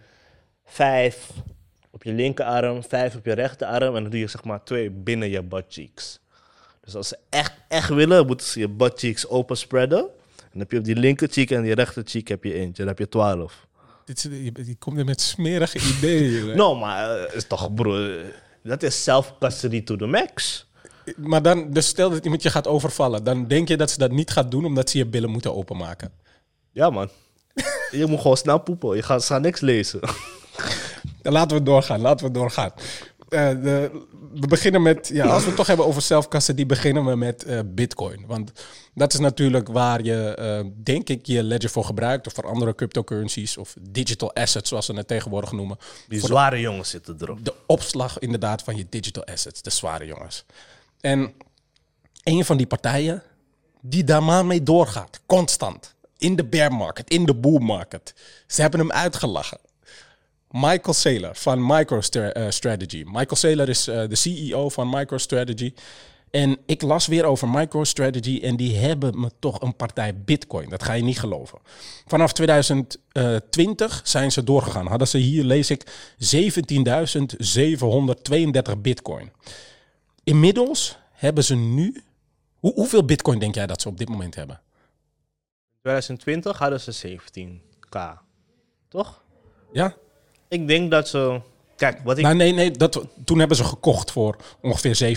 [0.64, 1.30] 5
[1.90, 3.96] op je linkerarm, 5 op je rechterarm.
[3.96, 6.20] En dan doe je zeg maar twee binnen je butt cheeks.
[6.84, 9.98] Dus als ze echt, echt willen, moeten ze je butt cheeks open spreaden.
[9.98, 12.76] En dan heb je op die linker cheek en die rechter cheek heb je eentje.
[12.76, 13.66] Dan heb je twaalf.
[14.04, 16.56] Dit, die komt er met smerige ideeën.
[16.56, 18.20] no, maar uh, is toch, bro,
[18.62, 20.66] dat is self-custody to the max.
[21.16, 24.10] Maar dan, dus stel dat iemand je gaat overvallen, dan denk je dat ze dat
[24.10, 26.12] niet gaat doen omdat ze je billen moeten openmaken.
[26.72, 27.08] Ja, man.
[27.90, 28.96] je moet gewoon snel poepen.
[28.96, 30.00] Je gaat, gaat niks lezen.
[31.22, 32.72] laten we doorgaan, laten we doorgaan.
[33.28, 33.90] Uh, de,
[34.34, 37.46] we beginnen met, ja, als we het toch hebben over zelfkassen, die beginnen we met
[37.46, 38.24] uh, Bitcoin.
[38.26, 38.52] Want
[38.94, 42.26] dat is natuurlijk waar je, uh, denk ik, je ledger voor gebruikt.
[42.26, 45.76] Of voor andere cryptocurrencies of digital assets, zoals ze het tegenwoordig noemen.
[46.08, 47.44] Die zware jongens zitten erop.
[47.44, 50.44] De opslag inderdaad van je digital assets, de zware jongens.
[51.02, 51.32] En
[52.22, 53.22] een van die partijen
[53.80, 55.94] die daar maar mee doorgaat, constant.
[56.18, 58.14] In de bear market, in de bull market.
[58.46, 59.58] Ze hebben hem uitgelachen.
[60.50, 63.02] Michael Saylor van MicroStrategy.
[63.06, 65.74] Michael Saylor is uh, de CEO van MicroStrategy.
[66.30, 70.68] En ik las weer over MicroStrategy en die hebben me toch een partij Bitcoin.
[70.68, 71.58] Dat ga je niet geloven.
[72.06, 74.86] Vanaf 2020 zijn ze doorgegaan.
[74.86, 75.84] Hadden ze hier, lees ik,
[78.74, 79.32] 17.732 Bitcoin.
[80.24, 82.02] Inmiddels hebben ze nu.
[82.58, 84.60] Hoe, hoeveel Bitcoin denk jij dat ze op dit moment hebben?
[85.72, 87.98] In 2020 hadden ze 17k.
[88.88, 89.22] Toch?
[89.72, 89.96] Ja,
[90.48, 91.40] ik denk dat ze.
[91.76, 92.24] Kijk, wat ik.
[92.24, 95.16] Nou, nee, nee, dat, toen hebben ze gekocht voor ongeveer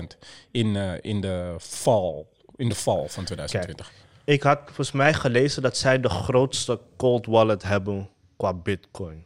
[0.00, 0.02] 17.000
[0.50, 3.86] in, uh, in, de val, in de val van 2020.
[3.86, 9.24] Kijk, ik had volgens mij gelezen dat zij de grootste cold wallet hebben qua Bitcoin.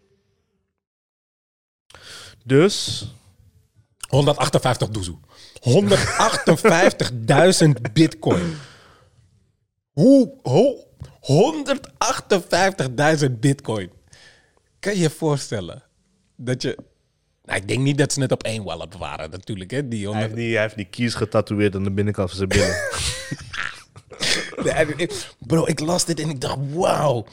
[2.44, 3.06] Dus.
[4.10, 5.18] 158 doezoe.
[7.68, 8.56] 158.000 Bitcoin.
[9.92, 10.32] Hoe?
[10.42, 10.84] Hoe?
[13.26, 13.90] 158.000 Bitcoin.
[14.78, 15.82] Kan je je voorstellen
[16.36, 16.76] dat je...
[17.44, 19.70] Nou, ik denk niet dat ze net op één wallet bewaren natuurlijk.
[19.70, 22.48] Hè, die hij, heeft die, hij heeft die keys getatoeëerd aan de binnenkant van zijn
[22.48, 22.76] billen.
[25.46, 27.26] bro, ik las dit en ik dacht, wauw.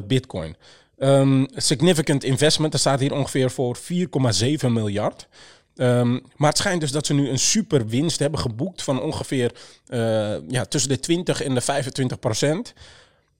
[0.00, 0.56] 158.400 bitcoin.
[0.98, 5.28] Um, significant investment, dat staat hier ongeveer voor 4,7 miljard.
[5.76, 9.52] Um, maar het schijnt dus dat ze nu een super winst hebben geboekt van ongeveer
[9.88, 12.74] uh, ja, tussen de 20 en de 25 procent.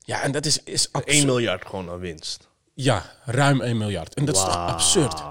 [0.01, 2.49] Ja, en dat is, is 1 miljard gewoon aan winst.
[2.75, 4.15] Ja, ruim 1 miljard.
[4.15, 5.23] En dat is toch absurd?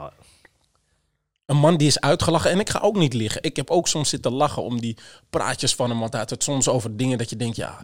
[1.47, 2.51] Een man die is uitgelachen.
[2.51, 3.43] En ik ga ook niet liggen.
[3.43, 4.97] Ik heb ook soms zitten lachen om die
[5.29, 5.99] praatjes van hem.
[5.99, 7.81] Want hij had het soms over dingen dat je denkt, ja,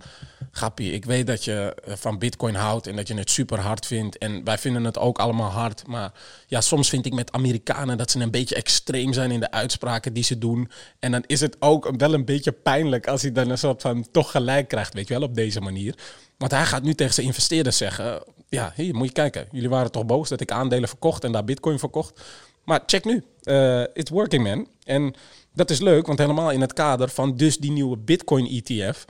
[0.51, 3.85] Gappie, ik weet dat je eh, van Bitcoin houdt en dat je het super hard
[3.85, 4.17] vindt.
[4.17, 5.87] En wij vinden het ook allemaal hard.
[5.87, 6.11] Maar
[6.47, 10.13] ja, soms vind ik met Amerikanen dat ze een beetje extreem zijn in de uitspraken
[10.13, 10.71] die ze doen.
[10.99, 14.07] En dan is het ook wel een beetje pijnlijk als hij dan een soort van
[14.11, 15.95] toch gelijk krijgt, weet je wel, op deze manier.
[16.37, 19.47] Want hij gaat nu tegen zijn investeerders zeggen: Ja, hier moet je kijken.
[19.51, 22.21] Jullie waren toch boos dat ik aandelen verkocht en daar Bitcoin verkocht.
[22.63, 24.67] Maar check nu, uh, it's working man.
[24.83, 25.13] En
[25.53, 29.05] dat is leuk, want helemaal in het kader van dus die nieuwe Bitcoin-ETF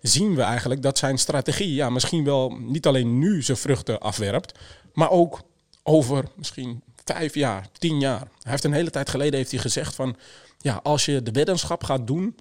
[0.00, 4.58] zien we eigenlijk dat zijn strategie ja, misschien wel niet alleen nu zijn vruchten afwerpt,
[4.92, 5.40] maar ook
[5.82, 8.20] over misschien vijf jaar, tien jaar.
[8.20, 10.16] Hij heeft een hele tijd geleden heeft hij gezegd van
[10.58, 12.36] ja, als je de weddenschap gaat doen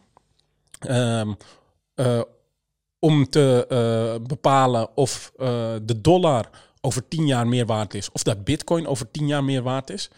[0.90, 1.38] um,
[1.96, 2.22] uh,
[3.00, 5.32] om te uh, bepalen of
[5.86, 6.50] de dollar
[6.82, 10.10] over tien jaar meer waard is, of dat bitcoin over tien jaar meer waard is,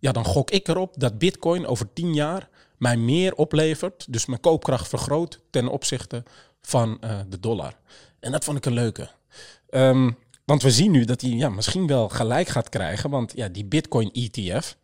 [0.00, 4.40] ja, dan gok ik erop dat bitcoin over tien jaar mij meer oplevert, dus mijn
[4.40, 6.22] koopkracht vergroot ten opzichte
[6.60, 7.74] van uh, de dollar.
[8.20, 9.10] En dat vond ik een leuke.
[9.70, 13.48] Um, want we zien nu dat hij ja, misschien wel gelijk gaat krijgen, want ja,
[13.48, 14.76] die Bitcoin ETF,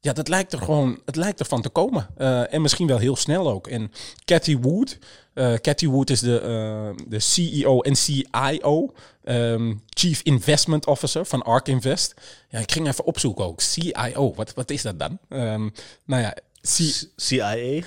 [0.00, 2.08] ja, dat lijkt er gewoon, het lijkt ervan te komen.
[2.18, 3.66] Uh, en misschien wel heel snel ook.
[3.66, 3.92] En
[4.24, 4.98] Cathy Wood,
[5.34, 8.92] uh, Cathy Wood is de, uh, de CEO en CIO, um,
[9.24, 12.14] ehm, Chief Investment Officer van ARK Invest.
[12.48, 13.60] Ja, ik ging even opzoeken ook.
[13.60, 15.18] CIO, wat, wat is dat dan?
[15.28, 15.72] Um,
[16.04, 17.54] nou ja, C CIA?
[17.54, 17.82] Eh,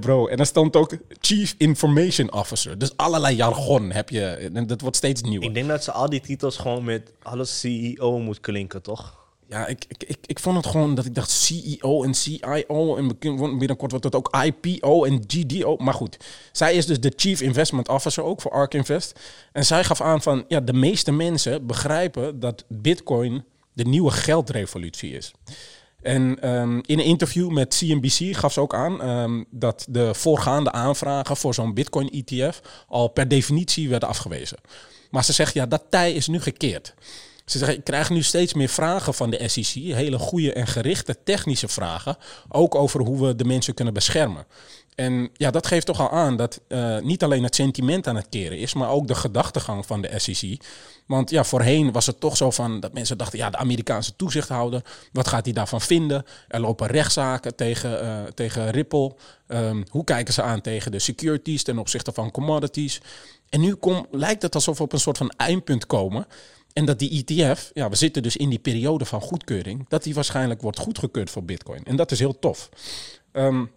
[0.00, 2.78] bro, en dan stond ook Chief Information Officer.
[2.78, 4.50] Dus allerlei jargon heb je.
[4.54, 5.48] En dat wordt steeds nieuwer.
[5.48, 9.19] Ik denk dat ze al die titels gewoon met alles CEO moet klinken, toch?
[9.50, 12.96] Ja, ik, ik, ik, ik vond het gewoon dat ik dacht CEO en CIO.
[12.96, 13.18] En
[13.58, 15.76] binnenkort wordt het ook IPO en GDO.
[15.76, 16.16] Maar goed,
[16.52, 19.20] zij is dus de Chief Investment Officer ook voor ARK Invest.
[19.52, 25.12] En zij gaf aan van, ja, de meeste mensen begrijpen dat Bitcoin de nieuwe geldrevolutie
[25.12, 25.32] is.
[26.02, 30.72] En um, in een interview met CNBC gaf ze ook aan um, dat de voorgaande
[30.72, 34.58] aanvragen voor zo'n Bitcoin-ETF al per definitie werden afgewezen.
[35.10, 36.94] Maar ze zegt, ja, dat tij is nu gekeerd.
[37.50, 41.16] Ze zeggen, ik krijg nu steeds meer vragen van de SEC, hele goede en gerichte
[41.24, 42.16] technische vragen,
[42.48, 44.46] ook over hoe we de mensen kunnen beschermen.
[44.94, 48.28] En ja, dat geeft toch al aan dat uh, niet alleen het sentiment aan het
[48.28, 50.64] keren is, maar ook de gedachtegang van de SEC.
[51.06, 54.82] Want ja, voorheen was het toch zo van dat mensen dachten, ja, de Amerikaanse toezichthouder,
[55.12, 56.24] wat gaat hij daarvan vinden?
[56.48, 59.14] Er lopen rechtszaken tegen, uh, tegen Ripple.
[59.48, 63.00] Um, hoe kijken ze aan tegen de securities ten opzichte van commodities?
[63.48, 66.26] En nu kom, lijkt het alsof we op een soort van eindpunt komen.
[66.72, 70.14] En dat die ETF, ja, we zitten dus in die periode van goedkeuring, dat die
[70.14, 71.84] waarschijnlijk wordt goedgekeurd voor Bitcoin.
[71.84, 72.68] En dat is heel tof.
[73.32, 73.70] Um,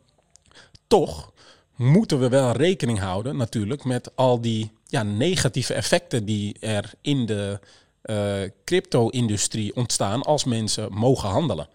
[0.88, 1.32] toch
[1.76, 7.26] moeten we wel rekening houden natuurlijk met al die ja, negatieve effecten die er in
[7.26, 7.60] de
[8.04, 11.68] uh, crypto-industrie ontstaan als mensen mogen handelen.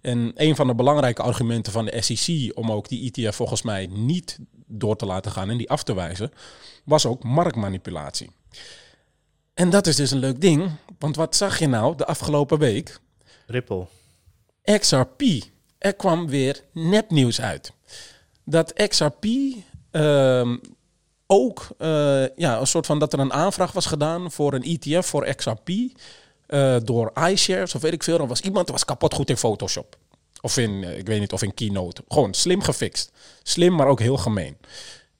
[0.00, 3.86] En een van de belangrijke argumenten van de SEC om ook die ETF volgens mij
[3.86, 6.32] niet door te laten gaan en die af te wijzen,
[6.84, 8.30] was ook marktmanipulatie.
[9.56, 13.00] En dat is dus een leuk ding, want wat zag je nou de afgelopen week?
[13.46, 13.86] Ripple.
[14.78, 15.22] XRP.
[15.78, 17.72] Er kwam weer nepnieuws uit
[18.46, 19.24] dat XRP
[19.90, 20.60] um,
[21.26, 25.06] ook uh, ja, een soort van dat er een aanvraag was gedaan voor een ETF
[25.06, 28.18] voor XRP uh, door iShares of weet ik veel.
[28.18, 29.96] Er was iemand was kapot goed in Photoshop.
[30.40, 32.02] Of in, uh, ik weet niet, of in Keynote.
[32.08, 33.12] Gewoon slim gefixt.
[33.42, 34.56] Slim, maar ook heel gemeen.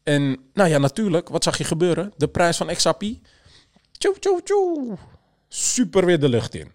[0.02, 2.12] En nou ja, natuurlijk, wat zag je gebeuren?
[2.16, 3.02] De prijs van XRP?
[3.98, 4.96] Tjoe, tjoe, tjoe.
[5.48, 6.72] Super weer de lucht in.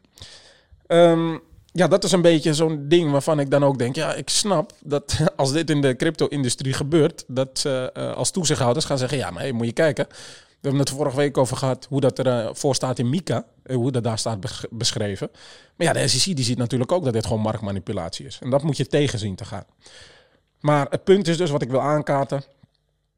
[0.88, 1.42] Um,
[1.74, 4.74] ja, dat is een beetje zo'n ding waarvan ik dan ook denk, ja, ik snap
[4.84, 9.32] dat als dit in de crypto-industrie gebeurt, dat ze uh, als toezichthouders gaan zeggen, ja,
[9.32, 10.08] maar hey, moet je kijken.
[10.10, 13.76] We hebben het vorige week over gehad hoe dat ervoor uh, staat in Mika, uh,
[13.76, 15.30] hoe dat daar staat beschreven.
[15.76, 18.40] Maar ja, de SEC die ziet natuurlijk ook dat dit gewoon marktmanipulatie is.
[18.42, 19.66] En dat moet je tegenzien te gaan.
[20.60, 22.44] Maar het punt is dus wat ik wil aankaarten,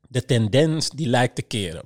[0.07, 1.83] de tendens die lijkt te keren.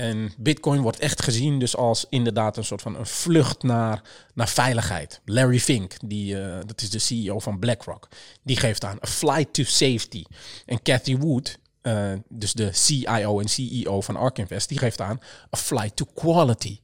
[0.00, 4.02] En Bitcoin wordt echt gezien dus als inderdaad een soort van een vlucht naar,
[4.34, 5.20] naar veiligheid.
[5.24, 8.08] Larry Fink, die, uh, dat is de CEO van BlackRock,
[8.42, 10.24] die geeft aan a flight to safety.
[10.66, 15.20] En Cathy Wood, uh, dus de CIO en CEO van ARK Invest, die geeft aan
[15.54, 16.80] a flight to quality.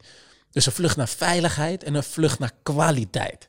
[0.51, 3.47] Dus een vlucht naar veiligheid en een vlucht naar kwaliteit.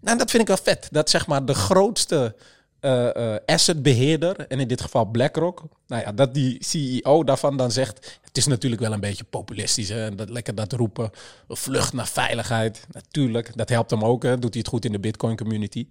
[0.00, 0.88] Nou, dat vind ik wel vet.
[0.90, 2.36] Dat zeg maar de grootste
[2.80, 7.70] uh, uh, assetbeheerder, en in dit geval BlackRock, nou ja, dat die CEO daarvan dan
[7.70, 11.10] zegt, het is natuurlijk wel een beetje populistisch, hè, dat lekker dat roepen,
[11.48, 15.00] vlucht naar veiligheid, natuurlijk, dat helpt hem ook, hè, doet hij het goed in de
[15.00, 15.86] Bitcoin community.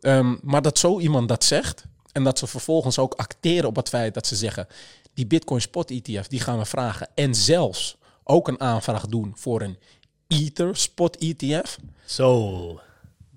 [0.00, 3.88] Um, maar dat zo iemand dat zegt, en dat ze vervolgens ook acteren op het
[3.88, 4.66] feit dat ze zeggen,
[5.14, 9.62] die Bitcoin Spot ETF, die gaan we vragen, en zelfs ook een aanvraag doen voor
[9.62, 9.78] een
[10.26, 11.78] Ether Spot ETF.
[12.04, 12.80] Zo.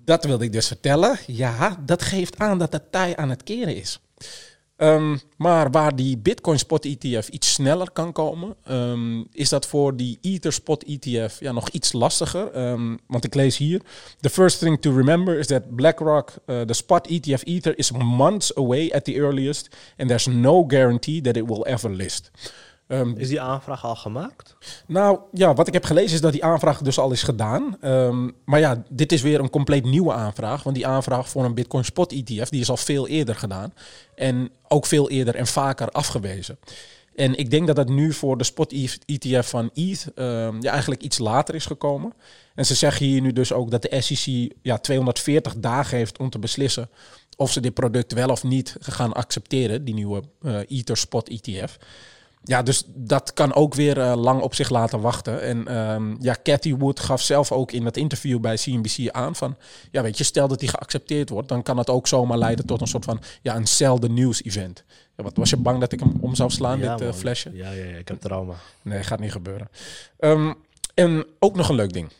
[0.04, 1.18] Dat wilde ik dus vertellen.
[1.26, 4.00] Ja, dat geeft aan dat de tij aan het keren is.
[4.76, 9.96] Ehm, maar waar die Bitcoin Spot ETF iets sneller kan komen, ehm, is dat voor
[9.96, 12.52] die Ether Spot ETF ja, nog iets lastiger.
[12.52, 13.80] Ehm, want ik lees hier:
[14.20, 18.54] The first thing to remember is that BlackRock, uh, the Spot ETF Ether, is months
[18.54, 22.30] away at the earliest, and there's no guarantee that it will ever list.
[22.88, 24.56] Um, is die aanvraag al gemaakt?
[24.86, 27.76] Nou ja, wat ik heb gelezen is dat die aanvraag dus al is gedaan.
[27.84, 30.62] Um, maar ja, dit is weer een compleet nieuwe aanvraag.
[30.62, 33.74] Want die aanvraag voor een Bitcoin Spot ETF, die is al veel eerder gedaan.
[34.14, 36.58] En ook veel eerder en vaker afgewezen.
[37.14, 38.72] En ik denk dat dat nu voor de spot
[39.06, 42.12] ETF van ETH um, ja, eigenlijk iets later is gekomen.
[42.54, 46.30] En ze zeggen hier nu dus ook dat de SEC ja, 240 dagen heeft om
[46.30, 46.88] te beslissen
[47.36, 51.78] of ze dit product wel of niet gaan accepteren, die nieuwe uh, Ether Spot ETF.
[52.46, 55.42] Ja, dus dat kan ook weer uh, lang op zich laten wachten.
[55.42, 59.56] En um, ja, Cathy Wood gaf zelf ook in dat interview bij CNBC aan van...
[59.90, 61.48] Ja, weet je, stel dat die geaccepteerd wordt...
[61.48, 63.20] dan kan het ook zomaar leiden tot een soort van...
[63.42, 64.84] Ja, een zelden nieuws-event.
[65.16, 67.50] Ja, wat was je bang dat ik hem om zou slaan, ja, dit uh, flesje?
[67.52, 68.54] Ja, ja, ja, ik heb trauma.
[68.82, 69.68] Nee, gaat niet gebeuren.
[70.18, 70.54] Um,
[70.94, 72.12] en ook nog een leuk ding.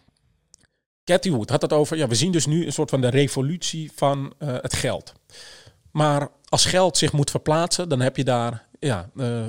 [1.04, 1.96] Cathy Wood had het over...
[1.96, 5.12] Ja, we zien dus nu een soort van de revolutie van uh, het geld.
[5.90, 9.44] Maar als geld zich moet verplaatsen, dan heb je daar ja, uh,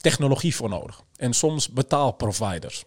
[0.00, 1.02] technologie voor nodig.
[1.16, 2.84] En soms betaalproviders.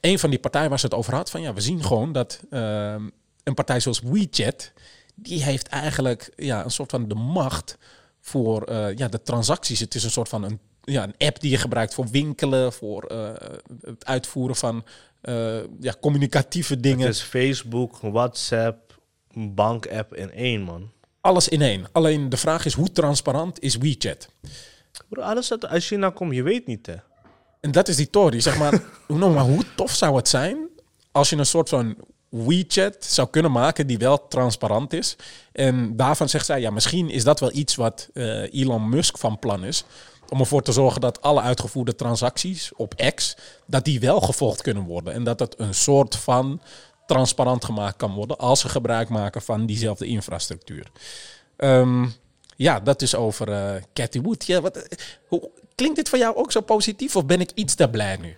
[0.00, 2.40] Een van die partijen waar ze het over had, van ja, we zien gewoon dat
[2.50, 2.94] uh,
[3.42, 4.72] een partij zoals WeChat,
[5.14, 7.78] die heeft eigenlijk ja, een soort van de macht
[8.20, 9.80] voor uh, ja, de transacties.
[9.80, 13.12] Het is een soort van een, ja, een app die je gebruikt voor winkelen, voor
[13.12, 13.30] uh,
[13.80, 14.84] het uitvoeren van
[15.80, 17.06] ja, communicatieve dingen.
[17.06, 18.98] Het is Facebook, WhatsApp,
[19.32, 20.90] bank-app in één, man.
[21.20, 21.86] Alles in één.
[21.92, 24.28] Alleen de vraag is, hoe transparant is WeChat?
[25.08, 26.94] Bro, alles uit uit China komt, je weet niet, hè.
[27.60, 28.40] En dat is die Tory.
[28.40, 30.68] Zeg maar, hoe, maar hoe tof zou het zijn
[31.12, 31.96] als je een soort van
[32.28, 35.16] WeChat zou kunnen maken die wel transparant is.
[35.52, 39.38] En daarvan zegt zij, ja, misschien is dat wel iets wat uh, Elon Musk van
[39.38, 39.84] plan is.
[40.28, 44.84] Om ervoor te zorgen dat alle uitgevoerde transacties op X, dat die wel gevolgd kunnen
[44.84, 45.12] worden.
[45.12, 46.60] En dat het een soort van
[47.06, 50.90] transparant gemaakt kan worden als ze gebruik maken van diezelfde infrastructuur.
[51.56, 52.14] Um,
[52.56, 54.46] ja, dat is over uh, Wood.
[54.46, 54.88] Ja, wat,
[55.26, 58.36] hoe, klinkt dit voor jou ook zo positief of ben ik iets te blij nu?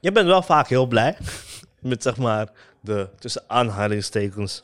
[0.00, 1.16] Je bent wel vaak heel blij
[1.80, 2.48] met zeg maar
[2.80, 4.62] de tussen aanhalingstekens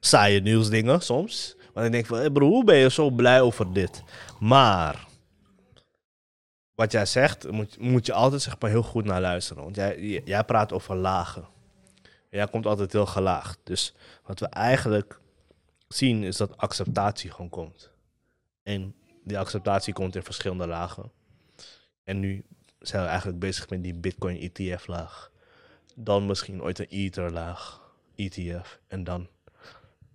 [0.00, 1.56] saaie nieuwsdingen soms.
[1.74, 4.02] Want ik denk van, bro, hoe ben je zo blij over dit?
[4.38, 5.06] Maar
[6.74, 9.62] wat jij zegt, moet, moet je altijd zeg maar heel goed naar luisteren.
[9.62, 11.48] Want jij, jij praat over lagen.
[12.30, 13.58] Jij komt altijd heel gelaagd.
[13.64, 13.94] Dus
[14.26, 15.20] wat we eigenlijk
[15.94, 17.90] zien is dat acceptatie gewoon komt.
[18.62, 21.10] En die acceptatie komt in verschillende lagen.
[22.04, 22.44] En nu
[22.78, 25.30] zijn we eigenlijk bezig met die Bitcoin ETF-laag.
[25.94, 27.80] Dan misschien ooit een Ether-laag,
[28.16, 28.80] ETF.
[28.86, 29.28] En dan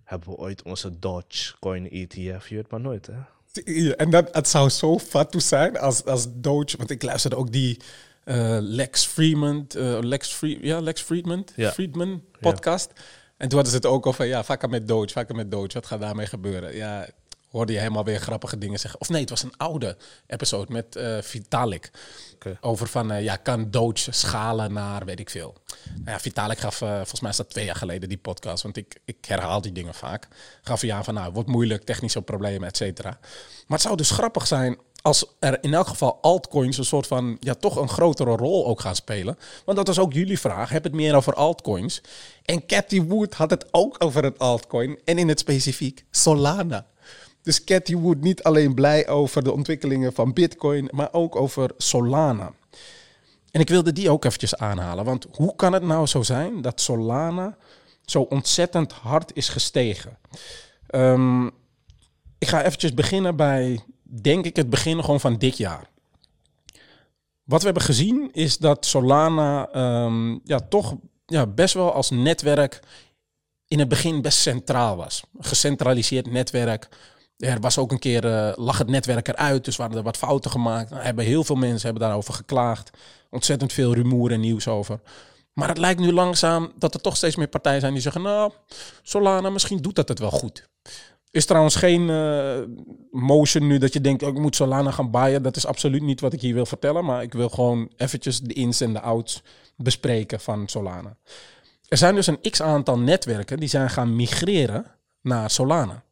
[0.04, 2.48] hebben we ooit onze Dogecoin ETF.
[2.48, 3.94] Je weet maar nooit, hè?
[3.94, 6.76] En dat, het zou zo fat zijn als, als Doge...
[6.76, 7.80] Want ik luisterde ook die
[8.24, 9.66] uh, Lex Friedman...
[9.76, 11.72] Uh, Lex, Free, ja, Lex Friedman, ja.
[11.72, 12.90] Friedman podcast...
[12.94, 13.02] Ja.
[13.36, 15.72] En toen hadden ze het ook over, ja, vaker met Doge, vaker met Doge.
[15.72, 16.74] Wat gaat daarmee gebeuren?
[16.74, 17.08] Ja,
[17.50, 19.00] hoorde je helemaal weer grappige dingen zeggen.
[19.00, 19.96] Of nee, het was een oude
[20.26, 21.90] episode met uh, Vitalik.
[22.34, 22.56] Okay.
[22.60, 25.56] Over van, uh, ja, kan Doge schalen naar, weet ik veel.
[25.84, 28.62] Nou ja, Vitalik gaf, uh, volgens mij is dat twee jaar geleden, die podcast.
[28.62, 30.28] Want ik, ik herhaal die dingen vaak.
[30.62, 33.18] Gaf hij aan van, nou, wordt moeilijk, technische problemen, et cetera.
[33.66, 37.36] Maar het zou dus grappig zijn als er in elk geval altcoins een soort van,
[37.40, 39.38] ja, toch een grotere rol ook gaan spelen.
[39.64, 40.70] Want dat was ook jullie vraag.
[40.70, 42.00] Heb het meer over altcoins?
[42.44, 44.98] En Cathy Wood had het ook over het altcoin.
[45.04, 46.86] En in het specifiek Solana.
[47.42, 52.52] Dus Cathy Wood niet alleen blij over de ontwikkelingen van Bitcoin, maar ook over Solana.
[53.50, 55.04] En ik wilde die ook eventjes aanhalen.
[55.04, 57.56] Want hoe kan het nou zo zijn dat Solana
[58.04, 60.18] zo ontzettend hard is gestegen?
[60.90, 61.46] Um,
[62.38, 65.88] ik ga eventjes beginnen bij denk ik het begin gewoon van dit jaar.
[67.44, 69.68] Wat we hebben gezien is dat Solana
[70.04, 70.94] um, ja, toch
[71.26, 72.80] ja, best wel als netwerk
[73.68, 75.22] in het begin best centraal was.
[75.38, 76.88] Gecentraliseerd netwerk.
[77.36, 80.50] Er was ook een keer, uh, lag het netwerk eruit, dus waren er wat fouten
[80.50, 80.90] gemaakt.
[80.94, 82.90] Hebben heel veel mensen hebben daarover geklaagd.
[83.30, 85.00] Ontzettend veel rumoer en nieuws over.
[85.52, 88.22] Maar het lijkt nu langzaam dat er toch steeds meer partijen zijn die zeggen...
[88.22, 88.52] nou,
[89.02, 90.68] Solana, misschien doet dat het wel goed.
[91.36, 92.58] Is trouwens geen uh,
[93.10, 95.42] motion nu dat je denkt, oh, ik moet Solana gaan baaien.
[95.42, 97.04] Dat is absoluut niet wat ik hier wil vertellen.
[97.04, 99.42] Maar ik wil gewoon eventjes de ins en de outs
[99.76, 101.16] bespreken van Solana.
[101.88, 104.86] Er zijn dus een x-aantal netwerken die zijn gaan migreren
[105.22, 106.04] naar Solana.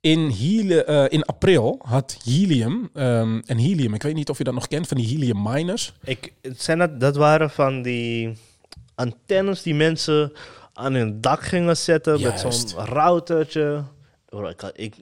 [0.00, 4.44] In, Heli uh, in april had Helium, um, en Helium, ik weet niet of je
[4.44, 5.92] dat nog kent, van die Helium miners.
[6.04, 8.38] Ik, zijn dat, dat waren van die
[8.94, 10.32] antennes die mensen
[10.72, 12.44] aan hun dak gingen zetten Juist.
[12.44, 13.84] met zo'n routertje.
[14.74, 14.94] Ik,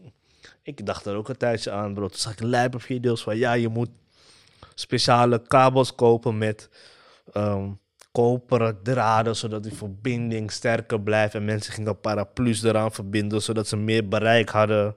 [0.63, 2.09] ik, dacht er ook een tijdje aan, bro.
[2.09, 3.91] Toen zag ik lijp op video's van, ja, je moet
[4.75, 6.69] speciale kabels kopen met
[7.33, 7.69] ehm,
[8.13, 11.35] koperen draden, zodat die verbinding sterker blijft.
[11.35, 14.95] En mensen gingen paraplu's eraan verbinden, zodat ze meer bereik hadden.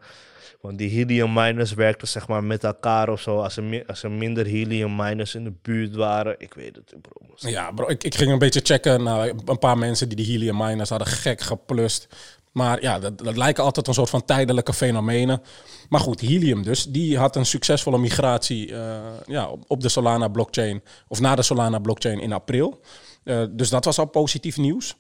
[0.62, 3.38] Want die helium miners werkten zeg maar met elkaar of zo.
[3.38, 6.36] Als er, als er minder helium miners in de buurt waren.
[6.38, 7.34] Ik weet het, bro.
[7.36, 10.58] Ja, bro, ik, ik ging een beetje checken naar een paar mensen die de helium
[10.58, 12.08] miners hadden gek geplust.
[12.54, 15.42] Maar ja, dat, dat lijken altijd een soort van tijdelijke fenomenen.
[15.90, 20.84] Maar goed, Helium dus, die had een succesvolle migratie eh, ja, op- de Solana blockchain,
[21.08, 22.82] of na de Solana blockchain in april.
[23.24, 24.96] Eh, dus dat was al positief nieuws.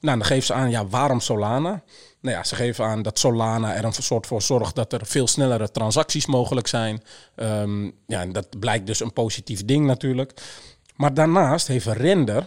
[0.00, 1.82] Nou, dan geven ze aan, ja, waarom Solana?
[2.20, 5.26] Nou ja, ze geven aan dat Solana er een soort voor zorgt dat er veel
[5.26, 7.02] snellere transacties mogelijk zijn.
[7.34, 10.32] Ehm, ja, en dat blijkt dus een positief ding natuurlijk.
[10.96, 12.46] Maar daarnaast heeft Render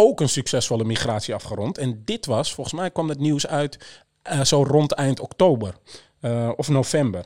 [0.00, 1.78] ook een succesvolle migratie afgerond.
[1.78, 5.74] En dit was, volgens mij kwam het nieuws uit eh, zo rond eind oktober
[6.20, 7.24] eh, of november.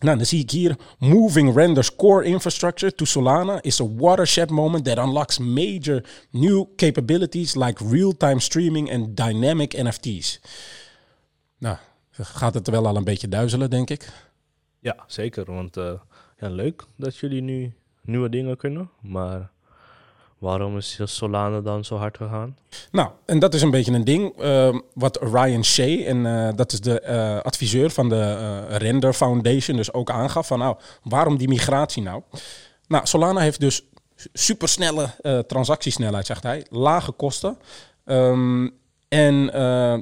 [0.00, 4.84] Nou, dan zie ik hier: Moving Render's core infrastructure to Solana is a watershed moment
[4.84, 10.40] that unlocks major new capabilities like real-time streaming and dynamic NFT's.
[11.58, 11.76] Nou,
[12.10, 14.12] gaat het wel al een beetje duizelen, denk ik.
[14.78, 15.54] Ja, zeker.
[15.54, 15.92] Want eh,
[16.38, 17.72] ja, leuk dat jullie nu
[18.02, 18.90] nieuwe dingen kunnen.
[19.00, 19.50] Maar
[20.40, 22.56] waarom is Solana dan zo hard gegaan?
[22.90, 26.72] Nou, en dat is een beetje een ding ehm, wat Ryan Shea, en eh, dat
[26.72, 28.20] is de eh, adviseur van de
[28.68, 32.22] eh, Render Foundation, dus ook aangaf van nou, waarom die migratie nou?
[32.88, 33.84] Nou, Solana heeft dus
[34.32, 35.08] supersnelle
[35.46, 37.58] transactiesnelheid, zegt hij, lage kosten.
[38.04, 38.68] Ehm,
[39.08, 39.34] en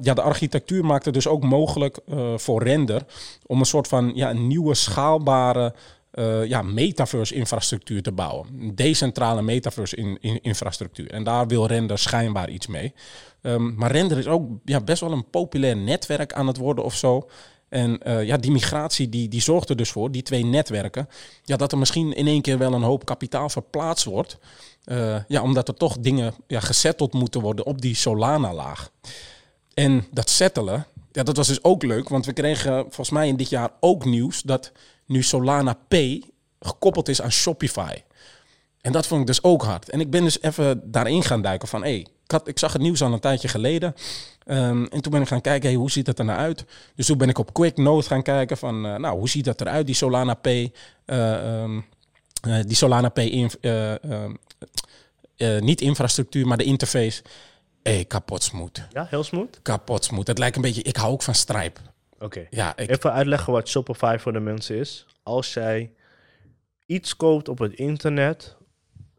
[0.02, 1.98] ja, de architectuur maakt het dus ook mogelijk
[2.36, 3.02] voor Render
[3.46, 5.74] om een soort van ja, nieuwe schaalbare
[6.18, 8.74] eh, ja, metaverse-infrastructuur te bouwen.
[8.74, 11.10] Decentrale metaverse-infrastructuur.
[11.10, 12.94] En daar wil Render schijnbaar iets mee.
[13.42, 16.94] Ehm, maar Render is ook ja, best wel een populair netwerk aan het worden of
[16.94, 17.28] zo.
[17.68, 21.08] En eh, ja, die migratie die, die zorgt er dus voor, die twee netwerken,
[21.44, 24.38] ja, dat er misschien in één keer wel een hoop kapitaal verplaatst wordt.
[24.84, 28.90] Eh, ja, omdat er toch dingen ja, gesetteld moeten worden op die Solana-laag.
[29.74, 33.36] En dat settelen, ja, dat was dus ook leuk, want we kregen volgens mij in
[33.36, 34.72] dit jaar ook nieuws dat
[35.08, 36.22] nu Solana Pay
[36.60, 37.94] gekoppeld is aan Shopify.
[38.80, 39.90] En dat vond ik dus ook hard.
[39.90, 42.72] En ik ben dus even daarin gaan duiken van, hé, hey, ik, had, ik zag
[42.72, 43.94] het nieuws al een tijdje geleden.
[44.44, 46.64] Ehm, en toen ben ik gaan kijken, hey, hoe ziet het er nou uit?
[46.94, 49.86] Dus toen ben ik op QuickNote gaan kijken van, eh, nou, hoe ziet dat eruit,
[49.86, 50.72] die Solana Pay,
[51.04, 51.80] eh, ehm,
[52.40, 54.34] eh, die Solana inf- eh, ehm,
[55.36, 57.22] eh, niet infrastructuur, maar de interface.
[57.82, 58.82] Hey, kapot smooth.
[58.92, 59.58] Ja, heel smooth.
[59.62, 60.26] Kapot smooth.
[60.26, 61.80] Het lijkt een beetje, ik hou ook van Stripe.
[62.18, 62.46] Oké.
[62.50, 65.06] Ja, ik, Even uitleggen wat Shopify voor de mensen is.
[65.22, 65.92] Als jij
[66.86, 68.56] iets koopt op het internet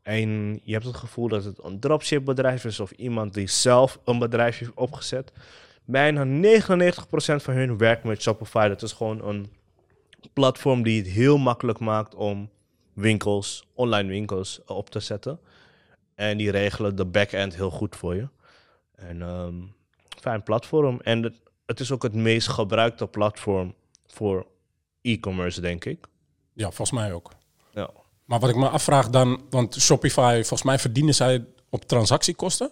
[0.04, 4.00] en je hebt het gevoel dat het een dropship bedrijf is of iemand die zelf
[4.06, 5.32] een bedrijf heeft opgezet,
[5.86, 6.26] bijna 99%
[7.36, 8.68] van hun werkt met Shopify.
[8.68, 9.52] Dat is gewoon een
[10.34, 12.50] platform die het heel makkelijk maakt om
[12.94, 15.40] winkels, online winkels eh, op te zetten.
[16.16, 18.28] En die regelen de back-end heel goed voor je.
[18.96, 19.56] En ehm,
[20.20, 21.00] fijn platform.
[21.02, 21.36] En
[21.70, 23.74] het, is ook het meest gebruikte platform
[24.08, 24.46] voor
[25.02, 26.08] e-commerce, denk ik.
[26.54, 27.32] ja, volgens mij ook.
[27.74, 27.90] Ja.
[28.26, 32.72] Maar wat ik me afvraag dan, want Shopify, volgens mij verdienen zij op transactiekosten.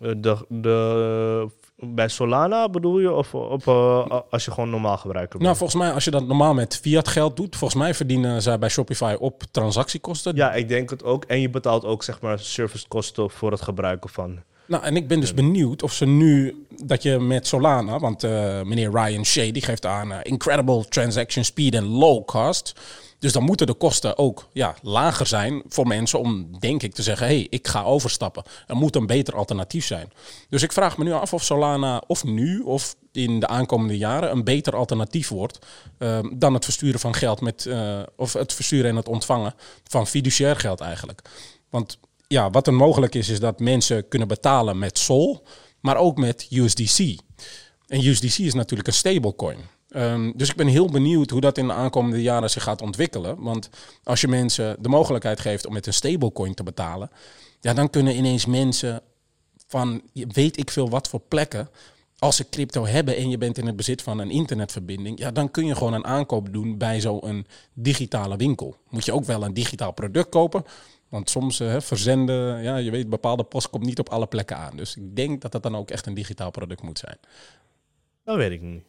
[0.00, 3.12] Eh, De, de, bij Solana bedoel je?
[3.12, 5.42] Of op, eh, als je gewoon normaal gebruiker bent?
[5.42, 8.58] Nou, volgens mij, als je dat normaal met fiat geld doet, volgens mij verdienen zij
[8.58, 10.36] bij Shopify op transactiekosten.
[10.36, 11.24] ja, ik denk het ook.
[11.24, 14.42] En je betaalt ook zeg maar servicekosten voor het gebruiken van.
[14.68, 18.62] Nou, en ik ben dus benieuwd of ze nu dat je met Solana, want eh,
[18.62, 22.74] meneer Ryan Shea die geeft aan eh, incredible transaction speed en low cost.
[23.18, 27.02] Dus dan moeten de kosten ook ja, lager zijn voor mensen om, denk ik, te
[27.02, 28.42] zeggen: hé, hey, ik ga overstappen.
[28.66, 30.12] Er moet een beter alternatief zijn.
[30.48, 34.30] Dus ik vraag me nu af of Solana of nu of in de aankomende jaren
[34.30, 35.58] een beter alternatief wordt
[35.98, 39.54] eh, dan het versturen van geld met, eh, of het versturen en het ontvangen
[39.84, 41.22] van fiduciair geld eigenlijk.
[41.70, 41.98] Want
[42.28, 45.42] ja, wat er mogelijk is, is dat mensen kunnen betalen met Sol,
[45.80, 47.18] maar ook met USDC.
[47.86, 49.58] En USDC is natuurlijk een stablecoin.
[49.88, 53.42] Ehm, dus ik ben heel benieuwd hoe dat in de aankomende jaren zich gaat ontwikkelen.
[53.42, 53.70] Want
[54.02, 57.10] als je mensen de mogelijkheid geeft om met een stablecoin te betalen,
[57.60, 59.02] ja, dan kunnen ineens mensen
[59.66, 61.68] van weet ik veel wat voor plekken.
[62.18, 65.50] Als ze crypto hebben en je bent in het bezit van een internetverbinding, ja, dan
[65.50, 68.76] kun je gewoon een aankoop doen bij zo'n digitale winkel.
[68.88, 70.64] Moet je ook wel een digitaal product kopen,
[71.08, 74.76] want soms eh, verzenden, ja, je weet, bepaalde post komt niet op alle plekken aan.
[74.76, 77.18] Dus ik denk dat dat dan ook echt een digitaal product moet zijn.
[78.24, 78.82] Dat weet ik niet.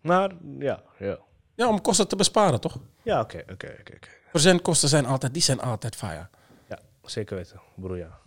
[0.00, 1.18] Maar ja, ja.
[1.54, 2.78] Ja, om kosten te besparen, toch?
[3.02, 3.98] Ja, oké, oké, oké.
[4.30, 6.28] Verzendkosten zijn altijd, die zijn altijd fire.
[6.68, 8.18] Ja, zeker weten, broer, ja.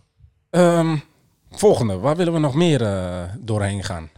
[0.50, 0.96] Ehm,
[1.50, 4.10] volgende, waar willen we nog meer eh, doorheen gaan?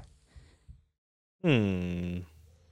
[1.40, 2.24] Hmm.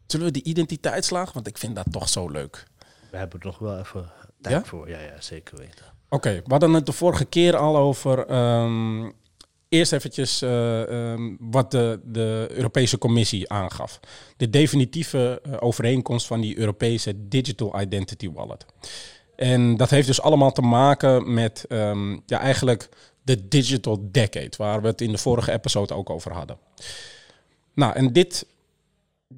[0.06, 1.32] Zullen we die identiteitslaag?
[1.32, 2.64] Want ik vind dat toch zo leuk.
[3.10, 4.64] We hebben er nog wel even tijd Ja?
[4.64, 4.88] voor.
[4.88, 5.84] Ja, ja, zeker weten.
[6.08, 8.26] Oké, we hadden het de vorige keer al over.
[8.26, 9.10] ehm,
[9.68, 14.00] eerst eventjes eh, ehm, wat de, de Europese Commissie aangaf.
[14.36, 18.66] De definitieve eh, overeenkomst van die Europese Digital Identity Wallet.
[19.36, 22.88] En dat heeft dus allemaal te maken met ehm, ja, eigenlijk
[23.22, 26.58] de Digital Decade, waar we het in de vorige episode ook over hadden.
[27.74, 28.46] Nou, en dit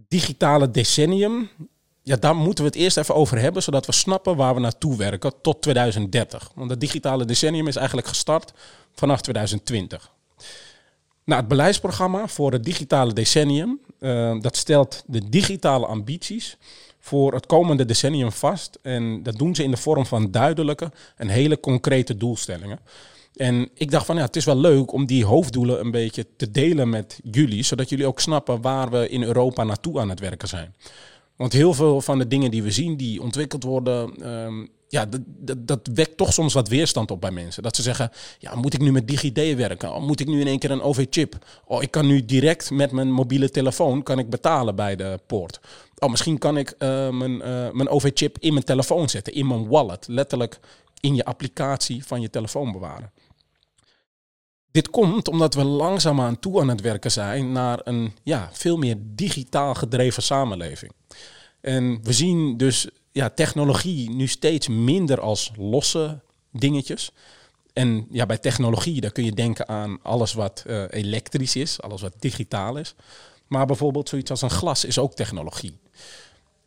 [0.08, 1.48] digitale decennium,
[2.02, 4.96] ja, daar moeten we het eerst even over hebben, zodat we snappen waar we naartoe
[4.96, 6.50] werken tot 2030.
[6.54, 8.52] Want het digitale decennium is eigenlijk gestart
[8.94, 10.12] vanaf 2020.
[11.24, 16.56] Nou, het beleidsprogramma voor het digitale decennium, eh, dat stelt de digitale ambities
[16.98, 18.78] voor het komende decennium vast.
[18.82, 22.78] En dat doen ze in de vorm van duidelijke en hele concrete doelstellingen.
[23.34, 26.50] En ik dacht van ja, het is wel leuk om die hoofddoelen een beetje te
[26.50, 30.48] delen met jullie, zodat jullie ook snappen waar we in Europa naartoe aan het werken
[30.48, 30.74] zijn.
[31.40, 35.20] Want heel veel van de dingen die we zien, die ontwikkeld worden, ehm, ja, dat,
[35.26, 37.62] dat, dat wekt toch soms wat weerstand op bij mensen.
[37.62, 40.02] Dat ze zeggen, ja, moet ik nu met DigiD werken?
[40.02, 41.46] Moet ik nu in één keer een OV-chip?
[41.64, 45.60] Oh, ik kan nu direct met mijn mobiele telefoon kan ik betalen bij de poort.
[45.98, 49.68] Oh, misschien kan ik eh, mijn, eh, mijn OV-chip in mijn telefoon zetten, in mijn
[49.68, 50.06] wallet.
[50.08, 50.60] Letterlijk
[51.00, 53.12] in je applicatie van je telefoon bewaren.
[54.70, 58.96] Dit komt omdat we langzaamaan toe aan het werken zijn naar een ja, veel meer
[59.00, 60.92] digitaal gedreven samenleving.
[61.60, 66.20] En we zien dus ja, technologie nu steeds minder als losse
[66.52, 67.12] dingetjes.
[67.72, 72.00] En ja, bij technologie, daar kun je denken aan alles wat eh, elektrisch is, alles
[72.00, 72.94] wat digitaal is.
[73.46, 75.78] Maar bijvoorbeeld zoiets als een glas is ook technologie.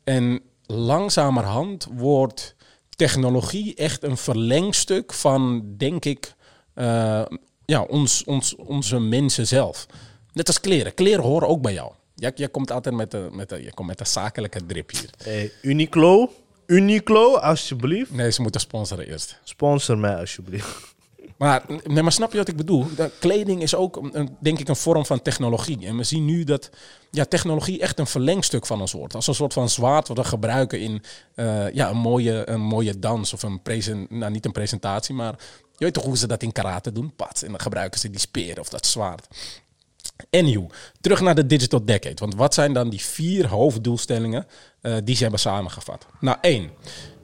[0.03, 2.55] En langzamerhand wordt
[2.89, 6.35] technologie echt een verlengstuk van, denk ik,
[6.73, 7.25] eh,
[7.65, 9.85] ja, ons, ons, onze mensen zelf.
[10.33, 10.93] Net als kleren.
[10.93, 11.91] Kleren horen ook bij jou.
[12.15, 15.09] Jij, jij komt altijd met de, met de, je komt met de zakelijke drip hier.
[15.23, 16.31] Hey, Uniqlo,
[16.65, 18.11] Uniqlo, alsjeblieft.
[18.11, 19.39] Nee, ze moeten sponsoren eerst.
[19.43, 20.67] Sponsor mij alsjeblieft.
[21.37, 22.85] Maar, nee, maar snap je wat ik bedoel?
[22.95, 25.85] De kleding is ook, een- denk ik, een vorm van technologie.
[25.85, 26.69] En we zien nu dat
[27.11, 29.15] ja, technologie echt een verlengstuk van ons wordt.
[29.15, 31.03] Als een soort van zwaard wat we gebruiken in
[31.35, 35.35] eh, ja, een, mooie, een mooie dans of een present, nou niet een presentatie, maar
[35.77, 37.15] je weet toch hoe ze dat in karate doen?
[37.15, 39.27] Pats, en dan gebruiken ze die speer of dat zwaard.
[40.29, 40.67] Anywho,
[41.01, 42.15] terug naar de Digital Decade.
[42.15, 44.47] Want wat zijn dan die vier hoofddoelstellingen
[44.81, 46.05] eh, die ze hebben samengevat?
[46.19, 46.69] Nou, één.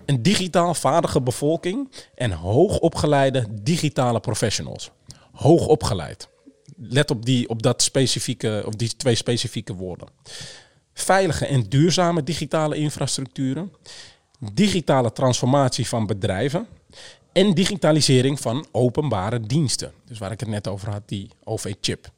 [0.05, 4.91] Een digitaal vaardige bevolking en hoogopgeleide digitale professionals.
[5.31, 6.29] Hoogopgeleid.
[6.77, 10.07] Let op, die, op, dat specifieke, op die twee specifieke woorden.
[10.93, 13.73] Veilige en duurzame digitale infrastructuren.
[14.53, 16.67] Digitale transformatie van bedrijven.
[17.31, 19.93] En digitalisering van openbare diensten.
[20.05, 22.11] Dus waar ik het net over had, die OV-chip.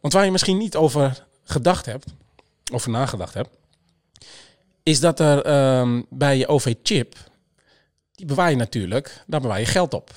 [0.00, 2.06] Want waar je misschien niet over gedacht hebt,
[2.72, 3.56] over nagedacht hebt,
[4.82, 7.16] is dat er ehm, bij je OV-chip,
[8.12, 10.10] die bewaar je natuurlijk, daar bewaar je geld op.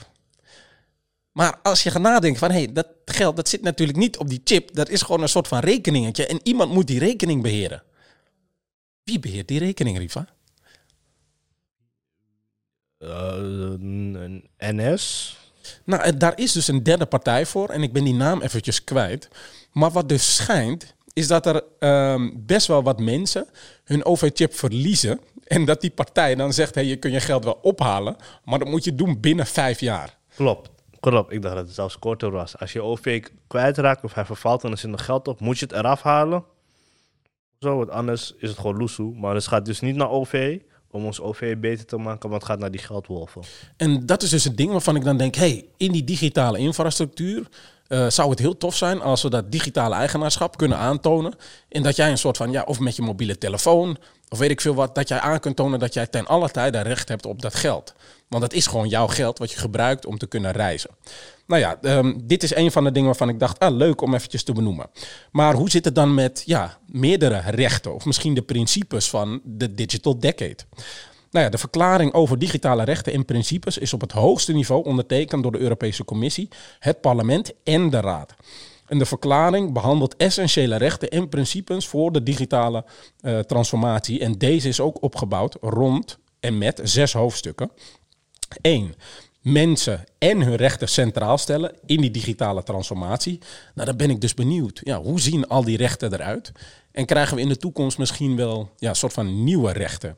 [1.31, 4.29] Maar als je gaat nadenken van, hé, hey, dat geld dat zit natuurlijk niet op
[4.29, 7.83] die chip, dat is gewoon een soort van rekeningetje en iemand moet die rekening beheren.
[9.03, 10.27] Wie beheert die rekening, Riva?
[12.99, 13.33] Eh,
[13.79, 15.37] een NS.
[15.83, 18.83] Nou, eh, daar is dus een derde partij voor en ik ben die naam eventjes
[18.83, 19.29] kwijt.
[19.71, 23.47] Maar wat dus schijnt, is dat er ehm, best wel wat mensen
[23.83, 25.19] hun OV-chip verliezen.
[25.43, 28.67] En dat die partij dan zegt, hey, je kunt je geld wel ophalen, maar dat
[28.67, 30.17] moet je doen binnen vijf jaar.
[30.35, 30.69] Klopt.
[30.99, 31.31] Klopt.
[31.31, 32.57] Ik dacht dat het zelfs korter was.
[32.57, 35.65] Als je OV kwijtraakt of hij vervalt en er zit nog geld op, moet je
[35.65, 36.43] het eraf halen.
[37.59, 39.15] Zo, want anders is het gewoon loesoe.
[39.15, 40.59] Maar het gaat dus niet naar OV
[40.91, 43.41] om ons OV beter te maken, maar het gaat naar die geldwolven.
[43.77, 47.47] En dat is dus het ding waarvan ik dan denk, hey, in die digitale infrastructuur
[47.87, 51.33] eh, zou het heel tof zijn als we dat digitale eigenaarschap kunnen aantonen.
[51.69, 53.97] En dat jij een soort van, ja, of met je mobiele telefoon,
[54.29, 56.81] of weet ik veel wat, dat jij aan kunt tonen dat jij ten alle tijde
[56.81, 57.93] recht hebt op dat geld.
[58.27, 60.89] Want dat is gewoon jouw geld wat je gebruikt om te kunnen reizen.
[61.49, 64.13] Nou ja, ehm, dit is een van de dingen waarvan ik dacht, ah, leuk om
[64.13, 64.89] eventjes te benoemen.
[65.31, 69.73] Maar hoe zit het dan met ja, meerdere rechten of misschien de principes van de
[69.73, 70.57] Digital Decade?
[71.31, 75.43] Nou ja, de verklaring over digitale rechten en principes is op het hoogste niveau ondertekend
[75.43, 78.35] door de Europese Commissie, het parlement en de Raad.
[78.87, 82.85] En de verklaring behandelt essentiële rechten en principes voor de digitale
[83.19, 84.19] eh, transformatie.
[84.19, 87.71] En deze is ook opgebouwd rond en met zes hoofdstukken.
[88.61, 88.93] 1.
[89.41, 93.39] Mensen en hun rechten centraal stellen in die digitale transformatie.
[93.73, 94.81] Nou, dan ben ik dus benieuwd.
[94.83, 96.51] Ja, hoe zien al die rechten eruit?
[96.91, 100.17] En krijgen we in de toekomst misschien wel ja, een soort van nieuwe rechten?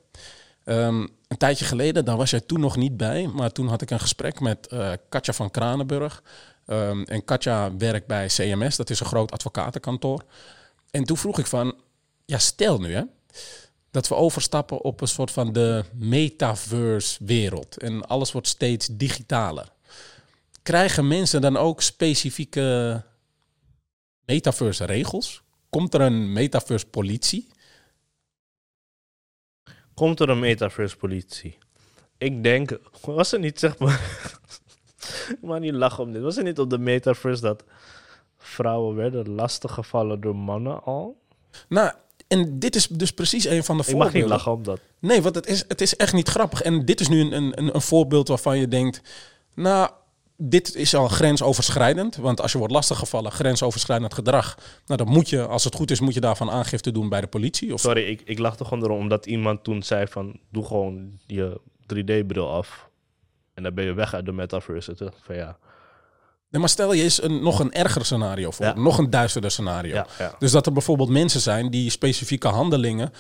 [0.64, 3.90] Ehm, een tijdje geleden, daar was jij toen nog niet bij, maar toen had ik
[3.90, 6.24] een gesprek met eh, Katja van Kranenburg.
[6.66, 10.24] Ehm, en Katja werkt bij CMS, dat is een groot advocatenkantoor.
[10.92, 11.76] En toen vroeg ik van,
[12.26, 13.02] ja, stel nu hè,
[13.92, 19.72] dat we overstappen op een soort van de metaverse wereld en alles wordt steeds digitaler.
[20.62, 23.04] Krijgen mensen dan ook specifieke
[24.26, 25.42] metaverse regels?
[25.70, 27.48] Komt er een metaverse politie?
[29.94, 31.58] Komt er een metaverse politie?
[32.18, 34.30] Ik denk, was er niet zeg maar,
[35.42, 36.22] maar niet lachen om dit.
[36.22, 37.64] Was er niet op de metaverse dat
[38.38, 41.22] vrouwen werden lastiggevallen door mannen al?
[41.68, 41.94] Nou,
[42.32, 44.22] en dit is dus precies een van de Ik mag voorbeelden.
[44.22, 44.80] niet lachen om dat.
[45.00, 46.62] Nee, want het is, het is echt niet grappig.
[46.62, 49.02] En dit is nu een, een, een voorbeeld waarvan je denkt...
[49.56, 49.90] Nou,
[50.38, 52.16] dit is al grensoverschrijdend.
[52.16, 54.58] Want als je wordt lastiggevallen, grensoverschrijdend gedrag...
[54.86, 57.28] Nou, dan moet je, als het goed is, moet je daarvan aangifte doen bij de
[57.28, 57.74] politie.
[57.74, 60.40] Of Sorry, ik, ik lachte gewoon erom omdat iemand toen zei van...
[60.50, 61.60] Doe gewoon je
[61.94, 62.90] 3D-bril af.
[63.54, 65.12] En dan ben je weg uit de metaverse.
[65.22, 65.58] Van ja,
[66.52, 68.66] Nee, maar stel je eens een, nog een erger scenario voor.
[68.66, 68.74] Ja.
[68.74, 69.94] Nog een duisterder scenario.
[69.94, 70.36] ja, ja.
[70.40, 73.12] Dus dat er bijvoorbeeld mensen zijn die specifieke handelingen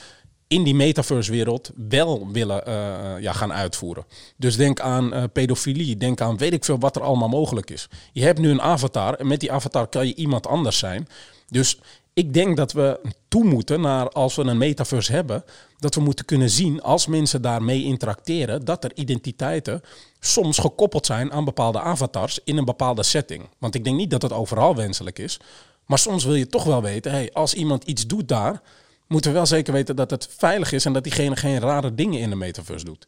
[0.47, 2.73] in die metaverse-wereld wel willen eh,
[3.19, 4.05] ja, gaan uitvoeren.
[4.38, 7.88] Dus denk aan eh, pedofilie, denk aan weet ik veel wat er allemaal mogelijk is.
[8.11, 11.07] Je hebt nu een avatar en met die avatar kan je iemand anders zijn.
[11.47, 11.79] Dus
[12.13, 15.43] ik denk dat we toe moeten naar, als we een metaverse hebben,
[15.79, 19.82] dat we moeten kunnen zien als mensen daarmee interacteren, dat er identiteiten
[20.24, 23.49] soms gekoppeld zijn aan bepaalde avatars in een bepaalde setting.
[23.57, 25.39] Want ik denk niet dat het overal wenselijk is.
[25.86, 28.61] Maar soms wil je toch wel weten, hey, als iemand iets doet daar,
[29.07, 32.19] moeten we wel zeker weten dat het veilig is en dat diegene geen rare dingen
[32.19, 33.07] in de metaverse doet.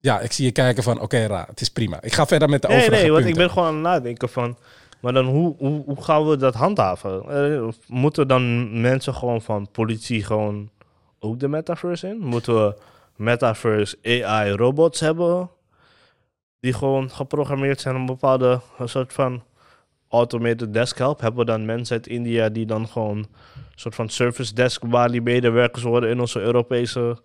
[0.00, 2.02] Ja, ik zie je kijken van, oké, raar, het is prima.
[2.02, 4.28] Ik ga verder met de Nee, overige nee, want ik ben gewoon aan het nadenken
[4.28, 4.56] van...
[5.00, 7.22] Maar dan hoe, hoe, hoe gaan we dat handhaven?
[7.28, 10.70] Eh, moeten dan mensen gewoon van politie gewoon
[11.18, 12.18] ook de metaverse in?
[12.18, 12.74] Moeten we
[13.20, 15.50] metaverse AI robots hebben?
[16.60, 19.42] Die gewoon geprogrammeerd zijn om een bepaalde een soort van
[20.08, 21.20] automated desk help?
[21.20, 23.28] Hebben we dan mensen uit India die dan gewoon een
[23.74, 27.22] soort van service desk waar die medewerkers worden in onze Europese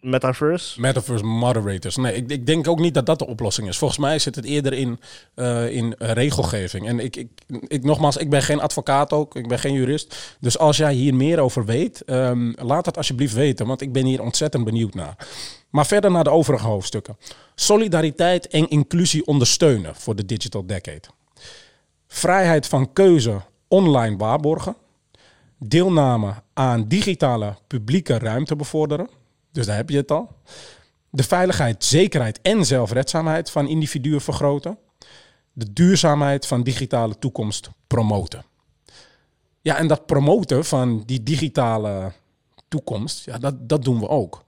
[0.00, 0.80] metaverse?
[0.80, 1.96] Metaverse moderators.
[1.96, 3.78] Nee, ik, ik denk ook niet dat dat de oplossing is.
[3.78, 5.00] Volgens mij zit het eerder in,
[5.34, 6.86] eh, in regelgeving.
[6.86, 7.28] En ik, ik,
[7.68, 10.36] ik, nogmaals, ik ben geen advocaat ook, ik ben geen jurist.
[10.40, 14.04] Dus als jij hier meer over weet, ehm, laat het alsjeblieft weten, want ik ben
[14.04, 15.16] hier ontzettend benieuwd naar.
[15.70, 17.16] Maar verder naar de overige hoofdstukken.
[17.54, 21.02] Solidariteit en inclusie ondersteunen voor de Digital Decade.
[22.06, 24.76] Vrijheid van keuze online waarborgen.
[25.58, 29.08] Deelname aan digitale publieke ruimte bevorderen.
[29.52, 30.36] Dus daar heb je het al.
[31.10, 34.78] De veiligheid, zekerheid en zelfredzaamheid van individuen vergroten.
[35.52, 38.44] De duurzaamheid van digitale toekomst promoten.
[39.60, 42.12] Ja, en dat promoten van die digitale
[42.68, 44.44] toekomst, ja, dat, dat doen we ook.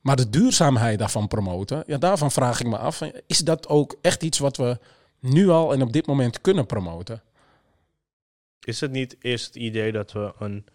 [0.00, 4.22] Maar de duurzaamheid daarvan promoten, ja, daarvan vraag ik me af, is dat ook echt
[4.22, 4.78] iets wat we
[5.20, 7.22] nu al en op dit moment kunnen promoten?
[8.60, 10.66] Is het niet eerst het idee dat we een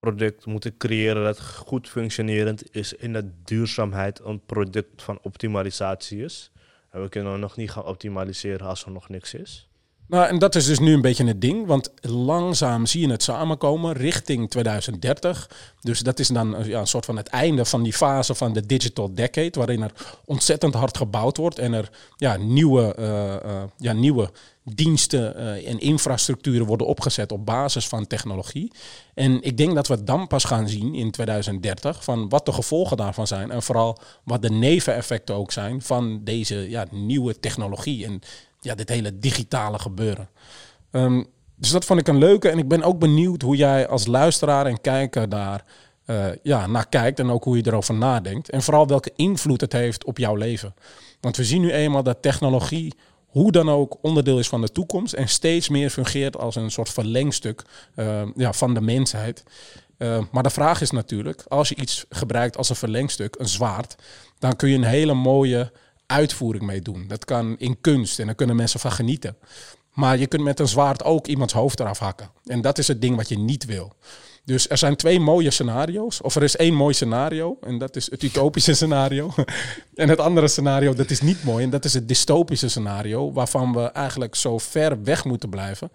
[0.00, 6.50] product moeten creëren dat goed functionerend is in de duurzaamheid een product van optimalisatie is?
[6.90, 9.68] En we kunnen nog niet gaan optimaliseren als er nog niks is.
[10.08, 13.22] Nou, en dat is dus nu een beetje het ding, want langzaam zie je het
[13.22, 15.50] samenkomen richting 2030.
[15.80, 18.66] Dus dat is dan ja, een soort van het einde van die fase van de
[18.66, 19.92] digital decade, waarin er
[20.24, 24.30] ontzettend hard gebouwd wordt en er ja, nieuwe, eh, ja, nieuwe
[24.74, 28.72] diensten eh, en infrastructuren worden opgezet op basis van technologie.
[29.14, 32.96] En ik denk dat we dan pas gaan zien in 2030 van wat de gevolgen
[32.96, 38.20] daarvan zijn en vooral wat de neveneffecten ook zijn van deze ja, nieuwe technologie en
[38.60, 40.28] ja, dit hele digitale gebeuren.
[40.90, 41.22] Ehm,
[41.56, 44.66] dus dat vond ik een leuke en ik ben ook benieuwd hoe jij als luisteraar
[44.66, 45.64] en kijker daar
[46.08, 48.50] eh, ja, naar kijkt en ook hoe je erover nadenkt.
[48.50, 50.74] En vooral welke invloed het heeft op jouw leven.
[51.20, 52.94] Want we zien nu eenmaal dat technologie
[53.28, 56.88] hoe dan ook onderdeel is van de toekomst en steeds meer fungeert als een soort
[56.88, 57.62] verlengstuk
[57.94, 59.44] eh, ja, van de mensheid.
[59.98, 63.94] Uh, maar de vraag is natuurlijk, als je iets gebruikt als een verlengstuk, een zwaard,
[64.38, 65.72] dan kun je een hele mooie
[66.06, 67.04] uitvoering mee doen.
[67.08, 69.36] Dat kan in kunst en daar kunnen mensen van genieten.
[69.92, 72.30] Maar je kunt met een zwaard ook iemands hoofd eraf hakken.
[72.44, 73.92] En dat is het ding wat je niet wil.
[74.48, 76.20] Dus er zijn twee mooie scenario's.
[76.20, 77.58] Of er is één mooi scenario.
[77.60, 79.30] En dat is het utopische scenario.
[79.94, 81.64] en het andere scenario, dat is niet mooi.
[81.64, 83.32] En dat is het dystopische scenario.
[83.32, 85.90] Waarvan we eigenlijk zo ver weg moeten blijven.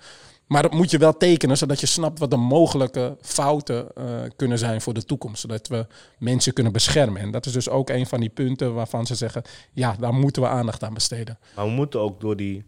[0.47, 4.03] Maar dat moet je wel tekenen, zodat je snapt wat de mogelijke fouten uh,
[4.35, 5.41] kunnen zijn voor de toekomst.
[5.41, 5.87] Zodat we
[6.17, 7.21] mensen kunnen beschermen.
[7.21, 10.41] En dat is dus ook een van die punten waarvan ze zeggen, ja, daar moeten
[10.41, 11.39] we aandacht aan besteden.
[11.55, 12.65] Maar we moeten ook door die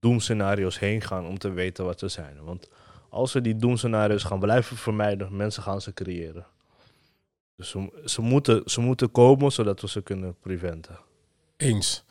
[0.00, 2.36] doemscenario's heen gaan om te weten wat ze zijn.
[2.44, 2.68] Want
[3.10, 6.46] als we die doemscenario's gaan blijven vermijden, mensen gaan ze creëren.
[7.56, 10.98] Dus ze, moeten, ze moeten komen zodat we ze kunnen preventen.
[11.56, 12.04] Eens.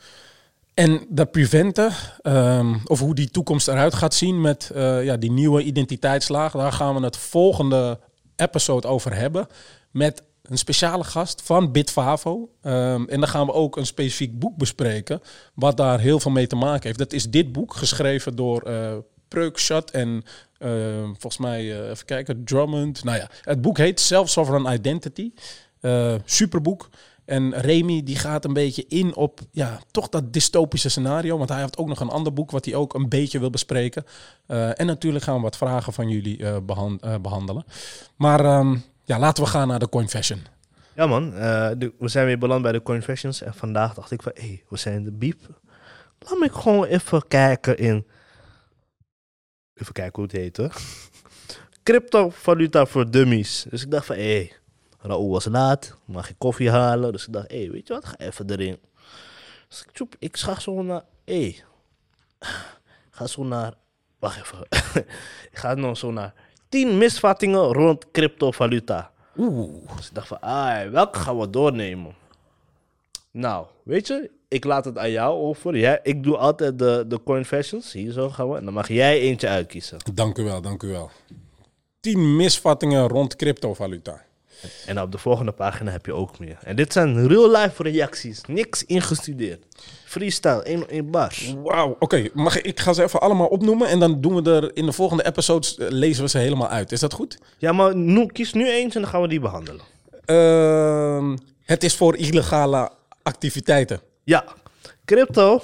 [0.74, 1.92] En dat preventen,
[2.22, 6.72] ehm, of hoe die toekomst eruit gaat zien met eh, ja, die nieuwe identiteitslaag, daar
[6.72, 8.00] gaan we het volgende
[8.36, 9.48] episode over hebben.
[9.92, 12.50] Met een speciale gast van Bitfavo.
[12.62, 15.22] Ehm, en dan gaan we ook een specifiek boek bespreken,
[15.54, 17.00] wat daar heel veel mee te maken heeft.
[17.00, 18.98] Dat is dit boek, geschreven door uh,
[19.30, 20.24] Preukschat en
[20.60, 23.04] uh, volgens mij, uh, even kijken, Drummond.
[23.04, 25.32] Nou ja, het boek heet Self-Sovereign Identity.
[25.82, 26.90] Uh, superboek.
[27.26, 31.38] En Remy die gaat een beetje in op ja, toch dat dystopische scenario.
[31.38, 34.06] Want hij heeft ook nog een ander boek wat hij ook een beetje wil bespreken.
[34.48, 37.66] Uh, en natuurlijk gaan we wat vragen van jullie behand behandelen.
[38.16, 40.40] Maar um, ja, laten we gaan naar de Coinfession.
[40.96, 43.42] Ja man, we zijn weer beland bij de Coinfessions.
[43.42, 45.40] En vandaag dacht ik van, hé, hey, we zijn de biep.
[46.20, 48.06] Laat me gewoon even kijken in...
[49.82, 50.74] Even kijken hoe het heet hoor.
[51.84, 53.66] Cryptovaluta voor dummies.
[53.70, 54.22] Dus ik dacht van, hé...
[54.22, 54.54] Hey,
[55.02, 57.12] Raoul was laat, mag ik koffie halen.
[57.12, 58.80] Dus ik dacht, hé, hey, weet je wat, ga even erin.
[59.68, 61.64] Dus ik, tjoep, ik ga zo naar, hé, hey,
[63.10, 63.74] ga zo naar,
[64.20, 64.66] wacht even.
[65.52, 66.34] ik ga nog zo naar
[66.70, 69.12] 10 misvattingen rond cryptovaluta.
[69.38, 69.96] Oeh.
[69.96, 72.16] Dus ik dacht van, ah, welke gaan we doornemen?
[73.40, 75.78] Nou, weet je, ik laat het aan jou over.
[75.78, 78.58] Jij, ik doe altijd de, de coinfessions, hier zo gaan we.
[78.58, 79.98] En dan mag jij eentje uitkiezen.
[80.14, 81.10] Dank u wel, dank u wel.
[82.00, 84.22] 10 misvattingen rond cryptovaluta.
[84.86, 86.58] En op de volgende pagina heb je ook meer.
[86.64, 88.42] En dit zijn real-life reacties.
[88.48, 89.66] Niks ingestudeerd.
[90.06, 91.56] Freestyle, één, één bars.
[91.64, 92.04] Wauw, oké.
[92.04, 94.92] Okay, mag ik ga ze even allemaal opnoemen en dan doen we er in de
[94.92, 96.92] volgende episodes lezen we ze helemaal uit.
[96.92, 97.38] Is dat goed?
[97.58, 99.82] Ja, maar nu, kies nu eens en dan gaan we die behandelen.
[100.26, 101.34] Uh,
[101.64, 104.02] het is voor illegale activiteiten.
[104.24, 104.46] Ja,
[105.06, 105.62] crypto.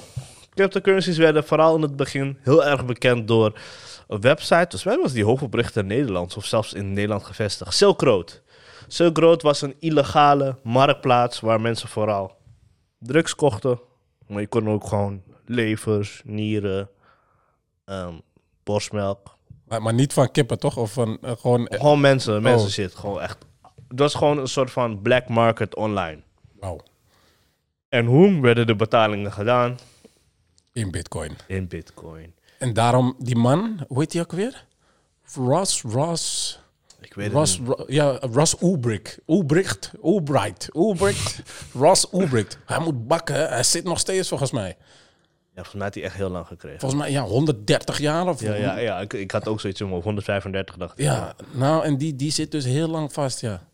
[0.54, 3.60] Cryptocurrencies werden vooral in het begin heel erg bekend door
[4.08, 4.68] een website.
[4.70, 7.74] Dus wij was die hoofdoprichter in Nederland of zelfs in Nederland gevestigd.
[7.74, 8.42] Silk Road.
[8.88, 12.36] Silk Road was een illegale marktplaats waar mensen vooral
[13.00, 13.80] drugs kochten.
[14.28, 16.90] Maar je kon ook gewoon levers, nieren,
[17.86, 18.22] um,
[18.64, 19.38] borstmelk.
[19.68, 20.78] Maar, maar, niet van kippen, toch?
[20.78, 21.68] Of van uh, gewoon...
[21.72, 22.74] Gewoon mensen, mensen oh.
[22.74, 23.38] zit gewoon echt...
[23.88, 26.22] Het was gewoon een soort van black market online.
[26.60, 26.80] Wow.
[27.90, 29.78] En hoe werden de betalingen gedaan?
[30.74, 31.32] In bitcoin.
[31.48, 32.34] In bitcoin.
[32.60, 34.66] En daarom die man, hoe heet die ook weer?
[35.34, 36.60] Ross, Ross...
[37.02, 39.20] Ik weet Ross, het Ro, ja, Ross Ulbricht.
[39.28, 39.92] Ulbricht.
[40.04, 40.70] Ulbricht.
[40.76, 41.42] Ulbricht.
[41.84, 42.58] Ross Ulbricht.
[42.66, 43.50] Hij moet bakken.
[43.50, 44.78] Hij zit nog steeds volgens mij.
[45.56, 46.80] Ja, volgens mij heeft hij echt heel lang gekregen.
[46.80, 48.42] Volgens mij, ja, 130 jaar of...
[48.42, 51.06] Ja, ja, ja ik, ik had ook zoiets om 135 dacht ik.
[51.06, 53.68] Ja, nou, en die, die zit dus heel lang vast, ja.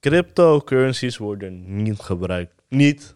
[0.00, 2.52] Cryptocurrencies worden niet gebruikt.
[2.68, 3.14] Niet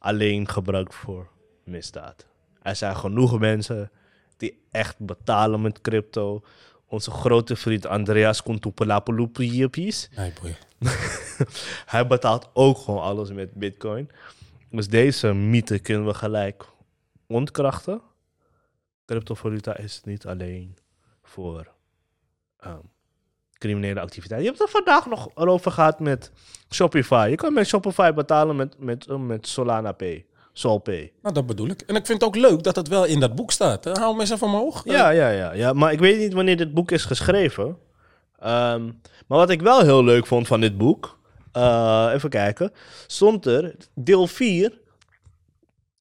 [0.00, 1.28] alleen gebruikt voor
[1.64, 2.26] misdaad.
[2.62, 3.90] Er zijn genoeg mensen
[4.36, 6.42] die echt betalen met crypto.
[6.86, 10.08] Onze grote vriend Andreas Kontupelapolupiepis.
[10.12, 10.56] Hey boy.
[11.92, 14.10] Hij betaalt ook gewoon alles met bitcoin.
[14.70, 16.66] Dus deze mythe kunnen we gelijk
[17.26, 18.00] ontkrachten.
[19.04, 20.76] Cryptovaluta is niet alleen
[21.22, 21.72] voor
[22.66, 22.90] um,
[23.60, 24.50] criminele activiteiten.
[24.50, 26.30] Je hebt het vandaag nog over gehad met
[26.70, 27.26] Shopify.
[27.30, 30.24] Je kan met Shopify betalen met, met, met Solana Pay.
[30.52, 31.12] Solpay.
[31.22, 31.80] Nou, dat bedoel ik.
[31.80, 33.84] En ik vind het ook leuk dat het wel in dat boek staat.
[33.84, 34.84] Hou hem eens even omhoog.
[34.84, 35.72] Ja, ja, ja, ja.
[35.72, 37.66] Maar ik weet niet wanneer dit boek is geschreven.
[37.66, 41.18] Um, maar wat ik wel heel leuk vond van dit boek...
[41.56, 42.72] Uh, even kijken.
[43.06, 44.78] Stond er deel 4,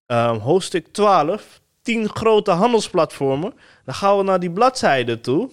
[0.08, 1.62] um, hoofdstuk 12...
[1.82, 3.54] 10 grote handelsplatformen.
[3.86, 5.50] Dan gaan we naar die bladzijde toe.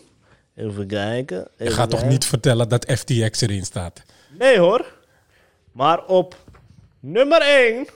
[0.56, 1.38] Even kijken.
[1.38, 1.98] Even Je gaat kijken.
[1.98, 4.02] toch niet vertellen dat FTX erin staat?
[4.38, 4.94] Nee hoor.
[5.72, 6.36] Maar op
[7.00, 7.86] nummer 1...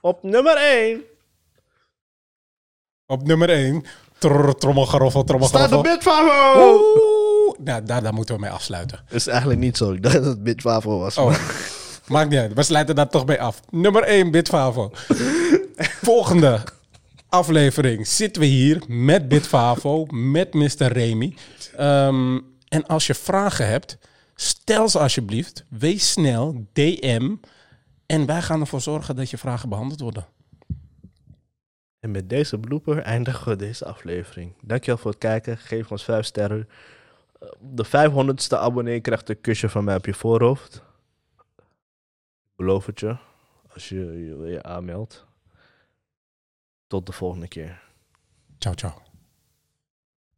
[0.00, 1.02] Op nummer 1
[3.06, 3.84] Op nummer 1.
[4.18, 5.82] Trommelgeroffel, staat trommelgeroffel.
[5.82, 6.84] de Bitfavo.
[7.58, 9.00] Nou, daar, daar moeten we mee afsluiten.
[9.06, 9.92] Dat is eigenlijk niet zo.
[9.92, 11.16] Ik dacht dat het Bitfavo was.
[11.16, 11.34] Oh,
[12.06, 12.52] maakt niet uit.
[12.54, 13.60] We sluiten daar toch mee af.
[13.70, 14.90] Nummer 1, Bitfavo.
[16.02, 16.60] Volgende
[17.28, 20.86] aflevering zitten we hier met Bitfavo, met Mr.
[20.86, 21.36] Remy.
[21.80, 23.98] Um, en als je vragen hebt,
[24.34, 25.64] stel ze alsjeblieft.
[25.68, 27.36] Wees snel, DM.
[28.06, 30.26] En wij gaan ervoor zorgen dat je vragen behandeld worden.
[32.00, 34.54] En met deze blooper eindigen we deze aflevering.
[34.62, 35.58] Dankjewel voor het kijken.
[35.58, 36.68] Geef ons 5 sterren.
[37.60, 40.82] De 500ste abonnee krijgt een kusje van mij op je voorhoofd.
[42.44, 43.16] Ik beloof het je.
[43.74, 43.96] Als je,
[44.46, 45.27] je aanmeldt.
[46.88, 47.82] Tot de volgende keer.
[48.58, 49.07] Ciao, ciao.